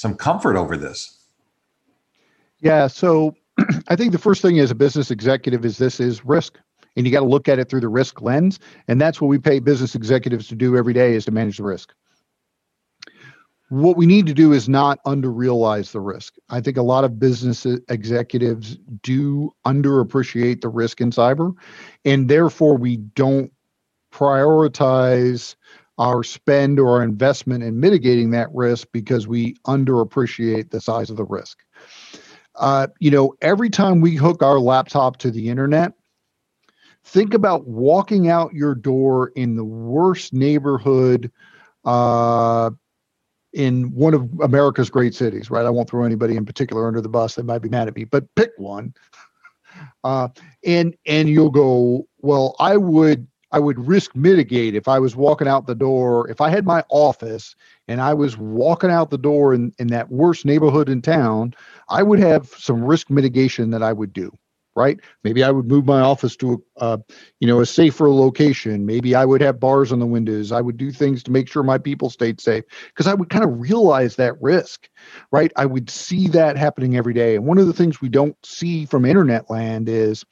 some 0.00 0.14
comfort 0.14 0.56
over 0.56 0.78
this? 0.78 1.18
Yeah. 2.60 2.86
So 2.86 3.36
I 3.88 3.96
think 3.96 4.12
the 4.12 4.18
first 4.18 4.40
thing 4.40 4.58
as 4.58 4.70
a 4.70 4.74
business 4.74 5.10
executive 5.10 5.62
is 5.62 5.76
this 5.76 6.00
is 6.00 6.24
risk. 6.24 6.58
And 6.96 7.06
you 7.06 7.12
got 7.12 7.20
to 7.20 7.26
look 7.26 7.48
at 7.48 7.58
it 7.58 7.68
through 7.68 7.82
the 7.82 7.88
risk 7.90 8.22
lens. 8.22 8.58
And 8.88 8.98
that's 8.98 9.20
what 9.20 9.28
we 9.28 9.38
pay 9.38 9.58
business 9.58 9.94
executives 9.94 10.48
to 10.48 10.54
do 10.54 10.74
every 10.74 10.94
day 10.94 11.12
is 11.12 11.26
to 11.26 11.32
manage 11.32 11.58
the 11.58 11.64
risk. 11.64 11.92
What 13.68 13.98
we 13.98 14.06
need 14.06 14.26
to 14.26 14.32
do 14.32 14.54
is 14.54 14.70
not 14.70 15.04
underrealize 15.04 15.92
the 15.92 16.00
risk. 16.00 16.36
I 16.48 16.62
think 16.62 16.78
a 16.78 16.82
lot 16.82 17.04
of 17.04 17.20
business 17.20 17.66
executives 17.66 18.78
do 19.02 19.52
underappreciate 19.66 20.62
the 20.62 20.70
risk 20.70 21.00
in 21.02 21.10
cyber, 21.10 21.52
and 22.06 22.28
therefore 22.28 22.76
we 22.76 22.96
don't 22.96 23.52
prioritize 24.12 25.54
our 26.00 26.24
spend 26.24 26.80
or 26.80 26.92
our 26.92 27.02
investment 27.02 27.62
in 27.62 27.78
mitigating 27.78 28.30
that 28.30 28.48
risk 28.54 28.88
because 28.90 29.28
we 29.28 29.54
underappreciate 29.66 30.70
the 30.70 30.80
size 30.80 31.10
of 31.10 31.16
the 31.18 31.26
risk. 31.26 31.58
Uh, 32.54 32.86
you 33.00 33.10
know, 33.10 33.34
every 33.42 33.68
time 33.68 34.00
we 34.00 34.16
hook 34.16 34.42
our 34.42 34.58
laptop 34.58 35.18
to 35.18 35.30
the 35.30 35.50
internet, 35.50 35.92
think 37.04 37.34
about 37.34 37.66
walking 37.66 38.30
out 38.30 38.54
your 38.54 38.74
door 38.74 39.30
in 39.36 39.56
the 39.56 39.64
worst 39.64 40.32
neighborhood 40.32 41.30
uh, 41.84 42.70
in 43.52 43.92
one 43.92 44.14
of 44.14 44.26
America's 44.40 44.88
great 44.88 45.14
cities, 45.14 45.50
right? 45.50 45.66
I 45.66 45.70
won't 45.70 45.90
throw 45.90 46.04
anybody 46.04 46.36
in 46.36 46.46
particular 46.46 46.88
under 46.88 47.02
the 47.02 47.10
bus 47.10 47.34
that 47.34 47.44
might 47.44 47.60
be 47.60 47.68
mad 47.68 47.88
at 47.88 47.94
me, 47.94 48.04
but 48.04 48.34
pick 48.34 48.50
one. 48.56 48.94
Uh, 50.02 50.28
and 50.64 50.96
and 51.06 51.28
you'll 51.28 51.50
go, 51.50 52.06
well, 52.18 52.56
I 52.58 52.76
would 52.76 53.26
I 53.52 53.58
would 53.58 53.86
risk 53.86 54.14
mitigate 54.14 54.74
if 54.74 54.88
I 54.88 54.98
was 54.98 55.16
walking 55.16 55.48
out 55.48 55.66
the 55.66 55.74
door. 55.74 56.28
If 56.30 56.40
I 56.40 56.50
had 56.50 56.64
my 56.64 56.84
office 56.88 57.56
and 57.88 58.00
I 58.00 58.14
was 58.14 58.36
walking 58.36 58.90
out 58.90 59.10
the 59.10 59.18
door 59.18 59.54
in, 59.54 59.72
in 59.78 59.88
that 59.88 60.10
worst 60.10 60.44
neighborhood 60.44 60.88
in 60.88 61.02
town, 61.02 61.54
I 61.88 62.02
would 62.02 62.20
have 62.20 62.48
some 62.48 62.84
risk 62.84 63.10
mitigation 63.10 63.70
that 63.70 63.82
I 63.82 63.92
would 63.92 64.12
do. 64.12 64.30
Right? 64.76 65.00
Maybe 65.24 65.42
I 65.42 65.50
would 65.50 65.66
move 65.66 65.84
my 65.84 66.00
office 66.00 66.36
to 66.36 66.64
a, 66.78 66.84
uh, 66.84 66.96
you 67.40 67.48
know, 67.48 67.60
a 67.60 67.66
safer 67.66 68.08
location. 68.08 68.86
Maybe 68.86 69.16
I 69.16 69.24
would 69.24 69.40
have 69.40 69.58
bars 69.58 69.90
on 69.90 69.98
the 69.98 70.06
windows. 70.06 70.52
I 70.52 70.60
would 70.60 70.76
do 70.76 70.92
things 70.92 71.24
to 71.24 71.32
make 71.32 71.48
sure 71.48 71.64
my 71.64 71.76
people 71.76 72.08
stayed 72.08 72.40
safe 72.40 72.64
because 72.86 73.08
I 73.08 73.14
would 73.14 73.30
kind 73.30 73.44
of 73.44 73.60
realize 73.60 74.14
that 74.16 74.40
risk. 74.40 74.88
Right? 75.32 75.52
I 75.56 75.66
would 75.66 75.90
see 75.90 76.28
that 76.28 76.56
happening 76.56 76.96
every 76.96 77.12
day. 77.12 77.34
And 77.34 77.46
one 77.46 77.58
of 77.58 77.66
the 77.66 77.72
things 77.72 78.00
we 78.00 78.08
don't 78.08 78.36
see 78.46 78.86
from 78.86 79.04
internet 79.04 79.50
land 79.50 79.88
is 79.88 80.24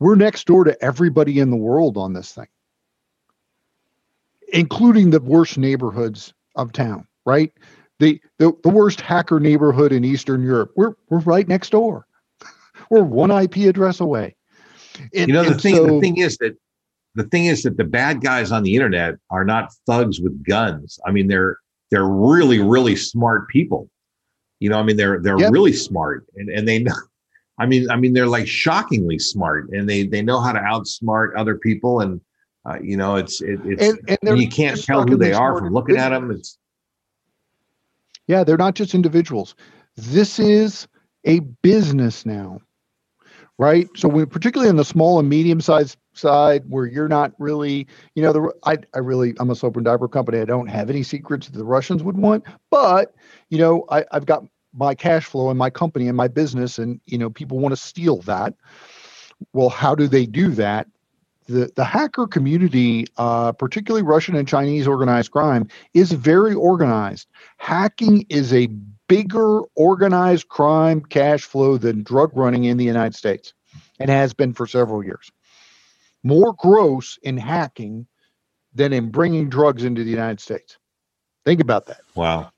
we're 0.00 0.14
next 0.14 0.46
door 0.46 0.64
to 0.64 0.84
everybody 0.84 1.40
in 1.40 1.50
the 1.50 1.56
world 1.56 1.96
on 1.96 2.12
this 2.12 2.32
thing, 2.32 2.48
including 4.52 5.10
the 5.10 5.20
worst 5.20 5.58
neighborhoods 5.58 6.32
of 6.54 6.72
town, 6.72 7.06
right? 7.26 7.52
The, 7.98 8.20
the, 8.38 8.52
the 8.62 8.68
worst 8.68 9.00
hacker 9.00 9.40
neighborhood 9.40 9.92
in 9.92 10.04
Eastern 10.04 10.42
Europe. 10.42 10.72
We're, 10.76 10.94
we're 11.08 11.18
right 11.20 11.48
next 11.48 11.70
door. 11.70 12.06
we're 12.90 13.02
one 13.02 13.30
IP 13.30 13.56
address 13.68 14.00
away. 14.00 14.36
And, 15.14 15.28
you 15.28 15.34
know, 15.34 15.44
the 15.44 15.58
thing, 15.58 15.76
so, 15.76 15.86
the 15.86 16.00
thing 16.00 16.18
is 16.18 16.36
that 16.38 16.56
the 17.14 17.24
thing 17.24 17.46
is 17.46 17.62
that 17.62 17.76
the 17.76 17.84
bad 17.84 18.20
guys 18.20 18.52
on 18.52 18.62
the 18.62 18.74
internet 18.74 19.14
are 19.30 19.44
not 19.44 19.72
thugs 19.86 20.20
with 20.20 20.44
guns. 20.44 20.98
I 21.04 21.10
mean, 21.10 21.28
they're 21.28 21.58
they're 21.90 22.06
really, 22.06 22.60
really 22.60 22.96
smart 22.96 23.48
people. 23.48 23.88
You 24.60 24.70
know, 24.70 24.78
I 24.78 24.82
mean, 24.82 24.96
they're 24.96 25.20
they're 25.20 25.38
yep. 25.38 25.52
really 25.52 25.72
smart 25.72 26.26
and, 26.36 26.48
and 26.48 26.66
they 26.66 26.80
know 26.80 26.94
I 27.58 27.66
mean, 27.66 27.90
I 27.90 27.96
mean, 27.96 28.12
they're 28.12 28.26
like 28.26 28.46
shockingly 28.46 29.18
smart, 29.18 29.70
and 29.70 29.88
they 29.88 30.04
they 30.04 30.22
know 30.22 30.40
how 30.40 30.52
to 30.52 30.60
outsmart 30.60 31.30
other 31.36 31.56
people, 31.56 32.00
and 32.00 32.20
uh, 32.64 32.78
you 32.80 32.96
know, 32.96 33.16
it's 33.16 33.40
it, 33.40 33.60
it's 33.64 33.82
and, 33.82 34.18
and 34.22 34.40
you 34.40 34.48
can't 34.48 34.82
tell 34.82 35.02
who 35.02 35.16
they 35.16 35.32
are 35.32 35.58
from 35.58 35.72
looking 35.72 35.96
at 35.96 36.10
them. 36.10 36.30
It's 36.30 36.58
yeah, 38.26 38.44
they're 38.44 38.56
not 38.56 38.74
just 38.74 38.94
individuals. 38.94 39.54
This 39.96 40.38
is 40.38 40.86
a 41.24 41.40
business 41.40 42.24
now, 42.24 42.60
right? 43.58 43.88
So 43.96 44.08
when, 44.08 44.26
particularly 44.26 44.70
in 44.70 44.76
the 44.76 44.84
small 44.84 45.18
and 45.18 45.28
medium 45.28 45.60
sized 45.60 45.96
side 46.12 46.62
where 46.68 46.86
you're 46.86 47.08
not 47.08 47.32
really, 47.38 47.86
you 48.14 48.22
know, 48.22 48.32
the 48.32 48.52
I, 48.64 48.76
I 48.94 48.98
really 48.98 49.34
I'm 49.40 49.50
a 49.50 49.56
soap 49.56 49.76
and 49.76 49.84
diaper 49.84 50.06
company. 50.06 50.38
I 50.38 50.44
don't 50.44 50.68
have 50.68 50.90
any 50.90 51.02
secrets 51.02 51.48
that 51.48 51.58
the 51.58 51.64
Russians 51.64 52.04
would 52.04 52.16
want, 52.16 52.44
but 52.70 53.14
you 53.48 53.58
know, 53.58 53.84
I, 53.90 54.04
I've 54.12 54.26
got 54.26 54.44
my 54.78 54.94
cash 54.94 55.24
flow 55.24 55.50
and 55.50 55.58
my 55.58 55.70
company 55.70 56.08
and 56.08 56.16
my 56.16 56.28
business, 56.28 56.78
and 56.78 57.00
you 57.06 57.18
know, 57.18 57.28
people 57.28 57.58
want 57.58 57.72
to 57.72 57.76
steal 57.76 58.18
that. 58.22 58.54
Well, 59.52 59.68
how 59.68 59.94
do 59.94 60.08
they 60.08 60.26
do 60.26 60.50
that? 60.52 60.86
The, 61.48 61.70
the 61.76 61.84
hacker 61.84 62.26
community, 62.26 63.06
uh, 63.16 63.52
particularly 63.52 64.02
Russian 64.02 64.36
and 64.36 64.46
Chinese 64.46 64.86
organized 64.86 65.30
crime, 65.30 65.68
is 65.94 66.12
very 66.12 66.54
organized. 66.54 67.28
Hacking 67.56 68.26
is 68.28 68.52
a 68.52 68.68
bigger 69.08 69.62
organized 69.74 70.48
crime 70.48 71.00
cash 71.00 71.44
flow 71.44 71.78
than 71.78 72.02
drug 72.02 72.30
running 72.34 72.64
in 72.64 72.76
the 72.76 72.84
United 72.84 73.14
States 73.14 73.54
and 73.98 74.10
has 74.10 74.34
been 74.34 74.52
for 74.52 74.66
several 74.66 75.02
years. 75.02 75.30
More 76.22 76.54
gross 76.58 77.18
in 77.22 77.38
hacking 77.38 78.06
than 78.74 78.92
in 78.92 79.10
bringing 79.10 79.48
drugs 79.48 79.84
into 79.84 80.04
the 80.04 80.10
United 80.10 80.40
States. 80.40 80.76
Think 81.46 81.60
about 81.60 81.86
that. 81.86 82.00
Wow. 82.14 82.50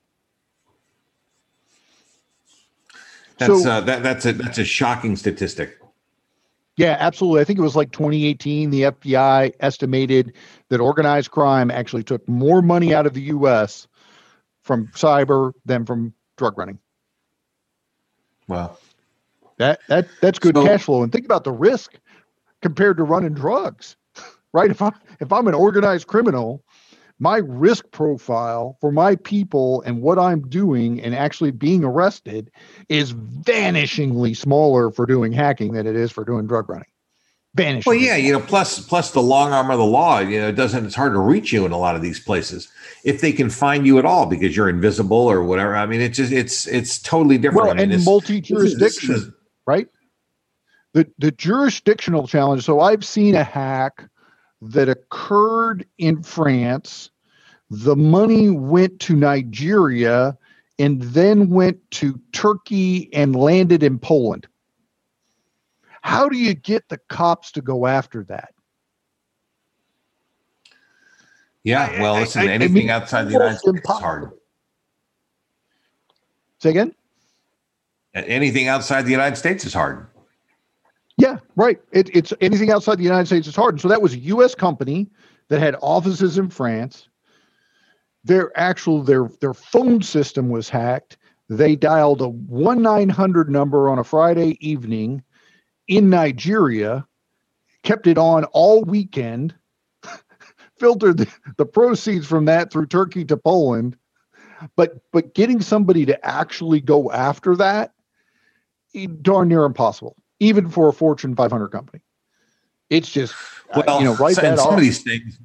That's 3.41 3.63
so, 3.63 3.71
uh, 3.71 3.81
that, 3.81 4.03
that's 4.03 4.25
a 4.27 4.33
that's 4.33 4.59
a 4.59 4.63
shocking 4.63 5.15
statistic. 5.15 5.79
Yeah, 6.77 6.95
absolutely. 6.99 7.41
I 7.41 7.43
think 7.43 7.57
it 7.57 7.63
was 7.63 7.75
like 7.75 7.91
2018. 7.91 8.69
The 8.69 8.83
FBI 8.83 9.53
estimated 9.59 10.33
that 10.69 10.79
organized 10.79 11.31
crime 11.31 11.71
actually 11.71 12.03
took 12.03 12.27
more 12.29 12.61
money 12.61 12.93
out 12.93 13.07
of 13.07 13.15
the 13.15 13.21
U.S. 13.23 13.87
from 14.61 14.87
cyber 14.89 15.53
than 15.65 15.87
from 15.87 16.13
drug 16.37 16.55
running. 16.55 16.77
Wow. 18.47 18.77
That 19.57 19.79
that 19.87 20.07
that's 20.21 20.37
good 20.37 20.55
so, 20.55 20.63
cash 20.63 20.83
flow. 20.83 21.01
And 21.01 21.11
think 21.11 21.25
about 21.25 21.43
the 21.43 21.51
risk 21.51 21.99
compared 22.61 22.97
to 22.97 23.03
running 23.03 23.33
drugs. 23.33 23.95
Right? 24.53 24.69
If 24.69 24.81
I 24.81 24.91
if 25.21 25.31
I'm 25.31 25.47
an 25.47 25.53
organized 25.53 26.07
criminal, 26.07 26.61
my 27.21 27.37
risk 27.37 27.85
profile 27.91 28.75
for 28.81 28.91
my 28.91 29.15
people 29.15 29.83
and 29.83 30.01
what 30.01 30.17
I'm 30.17 30.41
doing 30.49 30.99
and 30.99 31.13
actually 31.13 31.51
being 31.51 31.83
arrested 31.83 32.49
is 32.89 33.13
vanishingly 33.13 34.35
smaller 34.35 34.89
for 34.89 35.05
doing 35.05 35.31
hacking 35.31 35.73
than 35.73 35.85
it 35.85 35.95
is 35.95 36.11
for 36.11 36.25
doing 36.25 36.47
drug 36.47 36.67
running. 36.67 36.87
Vanishing. 37.53 37.87
Well, 37.87 37.99
yeah, 37.99 38.15
you 38.15 38.33
know, 38.33 38.39
plus 38.39 38.79
plus 38.79 39.11
the 39.11 39.21
long 39.21 39.53
arm 39.53 39.69
of 39.69 39.77
the 39.77 39.85
law, 39.85 40.17
you 40.17 40.41
know, 40.41 40.47
it 40.47 40.55
doesn't 40.55 40.83
it's 40.83 40.95
hard 40.95 41.13
to 41.13 41.19
reach 41.19 41.53
you 41.53 41.63
in 41.63 41.71
a 41.71 41.77
lot 41.77 41.95
of 41.95 42.01
these 42.01 42.19
places 42.19 42.69
if 43.03 43.21
they 43.21 43.31
can 43.31 43.51
find 43.51 43.85
you 43.85 43.99
at 43.99 44.05
all 44.05 44.25
because 44.25 44.57
you're 44.57 44.69
invisible 44.69 45.15
or 45.15 45.43
whatever. 45.43 45.75
I 45.75 45.85
mean, 45.85 46.01
it's 46.01 46.17
just 46.17 46.31
it's 46.31 46.65
it's 46.65 46.99
totally 46.99 47.37
different. 47.37 47.67
Well, 47.67 47.71
I 47.71 47.85
mean, 47.85 47.91
and 47.91 48.03
multi 48.03 48.41
jurisdiction, 48.41 49.31
right? 49.67 49.87
The 50.93 51.07
the 51.19 51.31
jurisdictional 51.31 52.25
challenge. 52.25 52.63
So 52.63 52.79
I've 52.79 53.05
seen 53.05 53.35
a 53.35 53.43
hack 53.43 54.09
that 54.61 54.89
occurred 54.89 55.85
in 55.99 56.23
France. 56.23 57.10
The 57.71 57.95
money 57.95 58.49
went 58.49 58.99
to 58.99 59.15
Nigeria 59.15 60.37
and 60.77 61.01
then 61.01 61.49
went 61.49 61.79
to 61.91 62.19
Turkey 62.33 63.09
and 63.13 63.33
landed 63.33 63.81
in 63.81 63.97
Poland. 63.97 64.45
How 66.01 66.27
do 66.27 66.37
you 66.37 66.53
get 66.53 66.89
the 66.89 66.97
cops 67.07 67.49
to 67.53 67.61
go 67.61 67.87
after 67.87 68.25
that? 68.25 68.53
Yeah, 71.63 72.01
well, 72.01 72.15
listen, 72.15 72.41
I, 72.41 72.47
anything 72.47 72.75
I 72.75 72.79
mean, 72.81 72.89
outside 72.89 73.27
the 73.29 73.33
United 73.33 73.59
States 73.59 73.77
impossible. 73.77 73.97
is 73.97 74.03
hard. 74.03 74.31
Say 76.59 76.69
again? 76.71 76.93
Anything 78.13 78.67
outside 78.67 79.03
the 79.03 79.11
United 79.11 79.37
States 79.37 79.63
is 79.63 79.73
hard. 79.73 80.07
Yeah, 81.15 81.37
right. 81.55 81.79
It, 81.93 82.13
it's 82.13 82.33
anything 82.41 82.69
outside 82.69 82.97
the 82.97 83.03
United 83.03 83.27
States 83.27 83.47
is 83.47 83.55
hard. 83.55 83.75
And 83.75 83.81
so 83.81 83.87
that 83.87 84.01
was 84.01 84.13
a 84.13 84.19
U.S. 84.19 84.55
company 84.55 85.07
that 85.47 85.61
had 85.61 85.77
offices 85.81 86.37
in 86.37 86.49
France. 86.49 87.07
Their 88.23 88.57
actual 88.57 89.03
their 89.03 89.29
their 89.39 89.53
phone 89.53 90.01
system 90.01 90.49
was 90.49 90.69
hacked. 90.69 91.17
They 91.49 91.75
dialed 91.75 92.21
a 92.21 92.29
one 92.29 92.81
nine 92.81 93.09
hundred 93.09 93.49
number 93.49 93.89
on 93.89 93.99
a 93.99 94.03
Friday 94.03 94.57
evening 94.65 95.23
in 95.87 96.09
Nigeria, 96.09 97.05
kept 97.83 98.07
it 98.07 98.17
on 98.17 98.45
all 98.45 98.83
weekend, 98.83 99.55
filtered 100.79 101.17
the, 101.17 101.27
the 101.57 101.65
proceeds 101.65 102.27
from 102.27 102.45
that 102.45 102.71
through 102.71 102.85
Turkey 102.87 103.25
to 103.25 103.37
Poland. 103.37 103.97
But 104.75 105.01
but 105.11 105.33
getting 105.33 105.59
somebody 105.59 106.05
to 106.05 106.25
actually 106.25 106.79
go 106.79 107.11
after 107.11 107.55
that, 107.55 107.93
eh, 108.93 109.07
darn 109.21 109.47
near 109.47 109.65
impossible, 109.65 110.15
even 110.39 110.69
for 110.69 110.87
a 110.87 110.93
Fortune 110.93 111.35
500 111.35 111.69
company. 111.69 112.01
It's 112.91 113.09
just 113.09 113.33
well, 113.75 113.99
you 113.99 114.05
know, 114.05 114.15
right. 114.15 114.35
So, 114.35 114.55
some 114.55 114.67
off. 114.67 114.73
of 114.73 114.81
these 114.81 115.01
things, 115.01 115.39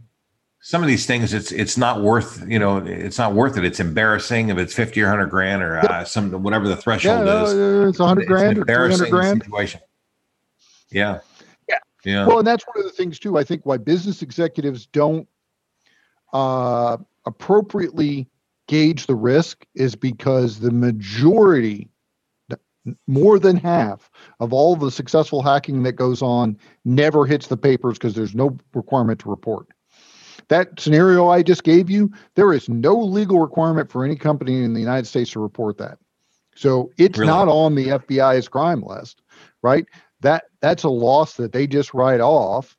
some 0.67 0.83
of 0.83 0.89
these 0.89 1.07
things, 1.07 1.33
it's 1.33 1.53
it's 1.53 1.77
not 1.77 2.03
worth 2.03 2.45
you 2.49 2.59
know, 2.59 2.79
it's 2.79 3.19
not 3.19 3.35
worth 3.35 3.57
it. 3.57 3.65
It's 3.65 3.79
embarrassing 3.79 4.49
if 4.49 4.59
it's 4.59 4.75
fifty 4.75 5.01
or 5.01 5.09
hundred 5.09 5.29
grand 5.29 5.63
or 5.63 5.79
uh, 5.79 6.05
some 6.05 6.43
whatever 6.43 6.67
the 6.67 6.77
threshold 6.77 7.25
yeah, 7.25 7.45
is. 7.45 7.91
it's 7.91 8.01
a 8.01 8.05
hundred 8.05 8.27
grand 8.27 8.59
or 8.59 8.65
three 8.65 8.75
hundred 8.75 9.11
grand. 9.11 9.45
Situation. 9.45 9.81
Yeah. 10.91 11.21
Yeah. 11.69 11.79
Yeah. 12.05 12.27
Well, 12.27 12.39
and 12.41 12.47
that's 12.49 12.67
one 12.67 12.79
of 12.79 12.83
the 12.83 12.91
things 12.91 13.21
too. 13.21 13.39
I 13.39 13.45
think 13.45 13.65
why 13.65 13.77
business 13.77 14.23
executives 14.23 14.87
don't 14.87 15.29
uh, 16.33 16.97
appropriately 17.27 18.29
gauge 18.67 19.07
the 19.07 19.15
risk 19.15 19.65
is 19.77 19.95
because 19.95 20.59
the 20.59 20.73
majority, 20.73 21.89
more 23.07 23.39
than 23.39 23.57
half 23.57 24.11
of 24.41 24.53
all 24.53 24.75
the 24.75 24.91
successful 24.91 25.43
hacking 25.43 25.85
that 25.85 25.93
goes 25.93 26.23
on, 26.23 26.59
never 26.85 27.25
hits 27.25 27.47
the 27.47 27.57
papers 27.57 27.99
because 27.99 28.15
there's 28.15 28.35
no 28.35 28.59
requirement 28.75 29.21
to 29.21 29.31
report. 29.31 29.69
That 30.49 30.79
scenario 30.79 31.29
I 31.29 31.43
just 31.43 31.65
gave 31.65 31.91
you, 31.91 32.13
there 32.35 32.53
is 32.53 32.69
no 32.69 32.97
legal 32.97 33.41
requirement 33.41 33.91
for 33.91 34.05
any 34.05 34.17
company 34.17 34.63
in 34.63 34.75
the 34.75 34.81
United 34.81 35.07
States 35.07 35.31
to 35.33 35.41
report 35.41 35.79
that. 35.79 35.99
So 36.55 36.91
it's 36.99 37.19
really? 37.19 37.31
not 37.31 37.49
on 37.49 37.75
the 37.75 37.89
FBI's 37.89 38.49
crime 38.49 38.83
list, 38.83 39.23
right? 39.63 39.87
that 40.21 40.45
that's 40.61 40.83
a 40.83 40.89
loss 40.89 41.35
that 41.35 41.53
they 41.53 41.67
just 41.67 41.95
write 41.95 42.21
off 42.21 42.77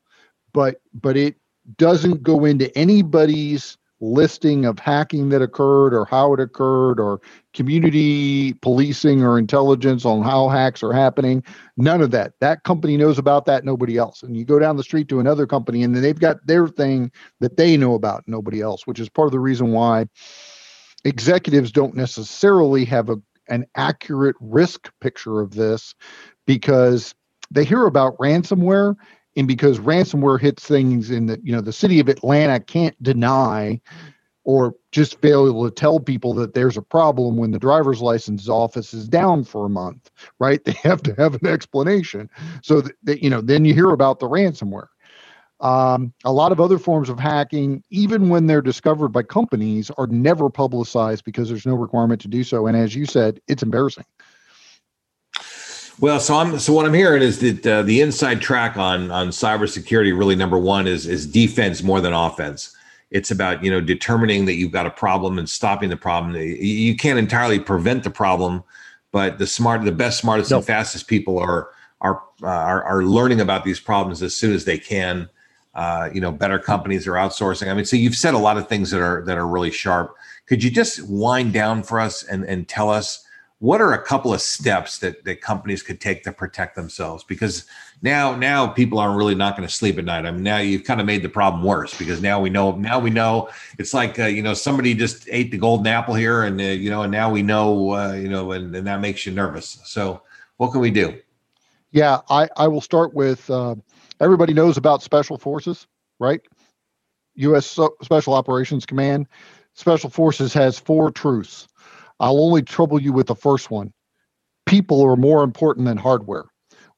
but 0.52 0.80
but 0.92 1.16
it 1.16 1.36
doesn't 1.76 2.22
go 2.22 2.44
into 2.44 2.76
anybody's 2.76 3.77
listing 4.00 4.64
of 4.64 4.78
hacking 4.78 5.28
that 5.30 5.42
occurred 5.42 5.92
or 5.92 6.04
how 6.04 6.32
it 6.34 6.40
occurred 6.40 7.00
or 7.00 7.20
community 7.52 8.52
policing 8.54 9.22
or 9.22 9.38
intelligence 9.38 10.04
on 10.04 10.22
how 10.22 10.48
hacks 10.48 10.82
are 10.82 10.92
happening. 10.92 11.42
None 11.76 12.00
of 12.00 12.10
that. 12.12 12.34
That 12.40 12.62
company 12.62 12.96
knows 12.96 13.18
about 13.18 13.44
that 13.46 13.64
nobody 13.64 13.96
else. 13.96 14.22
And 14.22 14.36
you 14.36 14.44
go 14.44 14.58
down 14.58 14.76
the 14.76 14.84
street 14.84 15.08
to 15.08 15.20
another 15.20 15.46
company 15.46 15.82
and 15.82 15.94
then 15.94 16.02
they've 16.02 16.18
got 16.18 16.46
their 16.46 16.68
thing 16.68 17.10
that 17.40 17.56
they 17.56 17.76
know 17.76 17.94
about 17.94 18.24
nobody 18.26 18.60
else 18.60 18.86
which 18.86 19.00
is 19.00 19.08
part 19.08 19.26
of 19.26 19.32
the 19.32 19.40
reason 19.40 19.72
why 19.72 20.06
executives 21.04 21.72
don't 21.72 21.94
necessarily 21.94 22.84
have 22.84 23.08
a 23.08 23.16
an 23.48 23.66
accurate 23.76 24.36
risk 24.40 24.90
picture 25.00 25.40
of 25.40 25.52
this 25.52 25.94
because 26.46 27.14
they 27.50 27.64
hear 27.64 27.86
about 27.86 28.16
ransomware 28.18 28.94
and 29.38 29.48
because 29.48 29.80
ransomware 29.80 30.40
hits 30.40 30.66
things 30.66 31.10
in 31.10 31.26
the 31.26 31.40
you 31.42 31.52
know 31.52 31.62
the 31.62 31.72
city 31.72 32.00
of 32.00 32.08
atlanta 32.10 32.60
can't 32.60 33.02
deny 33.02 33.80
or 34.44 34.74
just 34.92 35.20
fail 35.20 35.64
to 35.64 35.70
tell 35.74 36.00
people 36.00 36.34
that 36.34 36.54
there's 36.54 36.78
a 36.78 36.82
problem 36.82 37.36
when 37.36 37.52
the 37.52 37.60
driver's 37.60 38.02
license 38.02 38.48
office 38.48 38.94
is 38.94 39.08
down 39.08 39.44
for 39.44 39.66
a 39.66 39.70
month 39.70 40.00
right? 40.40 40.62
They 40.68 40.72
have 40.82 41.02
to 41.04 41.14
have 41.14 41.34
an 41.36 41.46
explanation. 41.46 42.30
So 42.62 42.82
that, 42.82 42.96
that 43.04 43.24
you 43.24 43.30
know 43.30 43.42
then 43.42 43.64
you 43.66 43.74
hear 43.74 43.90
about 43.90 44.20
the 44.20 44.28
ransomware. 44.28 44.88
Um, 45.60 46.12
a 46.24 46.32
lot 46.32 46.52
of 46.52 46.60
other 46.60 46.78
forms 46.78 47.08
of 47.08 47.18
hacking 47.18 47.82
even 47.90 48.28
when 48.28 48.46
they're 48.46 48.62
discovered 48.62 49.08
by 49.08 49.24
companies 49.24 49.90
are 49.98 50.06
never 50.06 50.50
publicized 50.50 51.24
because 51.24 51.48
there's 51.48 51.66
no 51.66 51.74
requirement 51.74 52.20
to 52.22 52.28
do 52.28 52.44
so. 52.44 52.68
And 52.68 52.76
as 52.76 52.94
you 52.94 53.06
said 53.06 53.40
it's 53.48 53.62
embarrassing 53.62 54.04
well, 56.00 56.20
so 56.20 56.36
I'm 56.36 56.58
so 56.58 56.72
what 56.72 56.86
I'm 56.86 56.94
hearing 56.94 57.22
is 57.22 57.40
that 57.40 57.66
uh, 57.66 57.82
the 57.82 58.00
inside 58.00 58.40
track 58.40 58.76
on 58.76 59.10
on 59.10 59.28
cybersecurity 59.28 60.16
really 60.16 60.36
number 60.36 60.58
one 60.58 60.86
is 60.86 61.06
is 61.06 61.26
defense 61.26 61.82
more 61.82 62.00
than 62.00 62.12
offense. 62.12 62.74
It's 63.10 63.30
about 63.30 63.64
you 63.64 63.70
know 63.70 63.80
determining 63.80 64.44
that 64.44 64.54
you've 64.54 64.72
got 64.72 64.86
a 64.86 64.90
problem 64.90 65.38
and 65.38 65.48
stopping 65.48 65.88
the 65.88 65.96
problem. 65.96 66.36
You 66.36 66.94
can't 66.96 67.18
entirely 67.18 67.58
prevent 67.58 68.04
the 68.04 68.10
problem, 68.10 68.62
but 69.12 69.38
the 69.38 69.46
smart, 69.46 69.84
the 69.84 69.92
best, 69.92 70.20
smartest, 70.20 70.52
and 70.52 70.64
fastest 70.64 71.08
people 71.08 71.38
are 71.38 71.70
are, 72.00 72.22
uh, 72.42 72.46
are 72.46 72.84
are 72.84 73.02
learning 73.02 73.40
about 73.40 73.64
these 73.64 73.80
problems 73.80 74.22
as 74.22 74.36
soon 74.36 74.54
as 74.54 74.64
they 74.64 74.78
can. 74.78 75.28
Uh, 75.74 76.10
you 76.12 76.20
know, 76.20 76.32
better 76.32 76.58
companies 76.58 77.06
are 77.06 77.12
outsourcing. 77.12 77.70
I 77.70 77.74
mean, 77.74 77.84
so 77.84 77.96
you've 77.96 78.16
said 78.16 78.34
a 78.34 78.38
lot 78.38 78.56
of 78.56 78.68
things 78.68 78.90
that 78.90 79.00
are 79.00 79.24
that 79.24 79.38
are 79.38 79.46
really 79.46 79.70
sharp. 79.70 80.14
Could 80.46 80.62
you 80.62 80.70
just 80.70 81.08
wind 81.08 81.52
down 81.52 81.82
for 81.82 81.98
us 81.98 82.22
and 82.22 82.44
and 82.44 82.68
tell 82.68 82.90
us? 82.90 83.24
What 83.60 83.80
are 83.80 83.92
a 83.92 84.00
couple 84.00 84.32
of 84.32 84.40
steps 84.40 84.98
that, 84.98 85.24
that 85.24 85.40
companies 85.40 85.82
could 85.82 86.00
take 86.00 86.22
to 86.22 86.32
protect 86.32 86.76
themselves 86.76 87.24
because 87.24 87.64
now 88.02 88.34
now 88.36 88.66
people 88.66 88.98
aren't 88.98 89.16
really 89.16 89.34
not 89.34 89.56
going 89.56 89.66
to 89.66 89.74
sleep 89.74 89.98
at 89.98 90.04
night 90.04 90.24
i 90.24 90.30
mean 90.30 90.42
now 90.42 90.58
you've 90.58 90.84
kind 90.84 91.00
of 91.00 91.06
made 91.06 91.22
the 91.22 91.28
problem 91.28 91.62
worse 91.64 91.96
because 91.98 92.22
now 92.22 92.40
we 92.40 92.48
know 92.48 92.72
now 92.72 92.98
we 92.98 93.10
know 93.10 93.48
it's 93.78 93.92
like 93.92 94.18
uh, 94.18 94.26
you 94.26 94.42
know 94.42 94.54
somebody 94.54 94.94
just 94.94 95.28
ate 95.30 95.50
the 95.50 95.58
golden 95.58 95.86
apple 95.86 96.14
here 96.14 96.44
and 96.44 96.60
uh, 96.60 96.64
you 96.64 96.90
know 96.90 97.02
and 97.02 97.12
now 97.12 97.30
we 97.30 97.42
know 97.42 97.90
uh, 97.94 98.12
you 98.12 98.28
know 98.28 98.52
and, 98.52 98.74
and 98.76 98.86
that 98.86 99.00
makes 99.00 99.26
you 99.26 99.32
nervous 99.32 99.80
so 99.84 100.22
what 100.58 100.70
can 100.70 100.80
we 100.80 100.90
do 100.90 101.18
Yeah, 101.90 102.20
I, 102.28 102.48
I 102.56 102.68
will 102.68 102.80
start 102.80 103.14
with 103.14 103.48
uh, 103.48 103.74
everybody 104.20 104.52
knows 104.52 104.76
about 104.76 105.02
special 105.02 105.38
forces, 105.38 105.86
right? 106.18 106.40
U.S. 107.36 107.78
Special 108.02 108.34
Operations 108.34 108.84
Command. 108.84 109.26
Special 109.74 110.10
Forces 110.10 110.52
has 110.52 110.78
four 110.78 111.10
truths. 111.10 111.68
I'll 112.20 112.40
only 112.40 112.62
trouble 112.62 113.00
you 113.00 113.12
with 113.12 113.26
the 113.26 113.34
first 113.34 113.70
one. 113.70 113.92
People 114.66 115.02
are 115.02 115.16
more 115.16 115.42
important 115.42 115.86
than 115.86 115.96
hardware. 115.96 116.46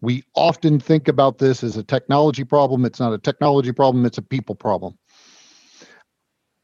We 0.01 0.25
often 0.35 0.81
think 0.81 1.09
about 1.09 1.39
this 1.39 1.63
as 1.63 1.77
a 1.77 1.83
technology 1.83 2.45
problem. 2.45 2.85
It's 2.85 3.01
not 3.01 3.13
a 3.13 3.19
technology 3.19 3.73
problem, 3.73 4.07
it's 4.07 4.19
a 4.19 4.23
people 4.23 4.55
problem. 4.55 4.99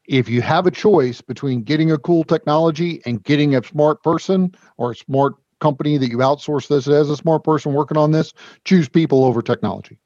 If 0.07 0.29
you 0.29 0.41
have 0.41 0.65
a 0.65 0.71
choice 0.71 1.21
between 1.21 1.63
getting 1.63 1.91
a 1.91 1.97
cool 1.97 2.23
technology 2.23 3.01
and 3.05 3.23
getting 3.23 3.55
a 3.55 3.63
smart 3.63 4.01
person 4.03 4.55
or 4.77 4.91
a 4.91 4.95
smart 4.95 5.35
company 5.59 5.97
that 5.97 6.09
you 6.09 6.17
outsource 6.17 6.67
this 6.67 6.87
as 6.87 7.09
a 7.09 7.17
smart 7.17 7.43
person 7.43 7.73
working 7.73 7.97
on 7.97 8.11
this, 8.11 8.33
choose 8.63 8.87
people 8.87 9.25
over 9.25 9.41
technology. 9.41 9.99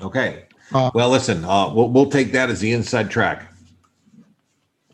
Okay. 0.00 0.44
Uh, 0.72 0.90
well, 0.94 1.10
listen, 1.10 1.44
uh, 1.44 1.72
we'll, 1.72 1.88
we'll 1.88 2.10
take 2.10 2.32
that 2.32 2.50
as 2.50 2.60
the 2.60 2.72
inside 2.72 3.10
track. 3.10 3.52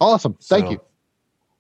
Awesome. 0.01 0.37
Thank 0.43 0.67
so, 0.67 0.73
you. 0.73 0.81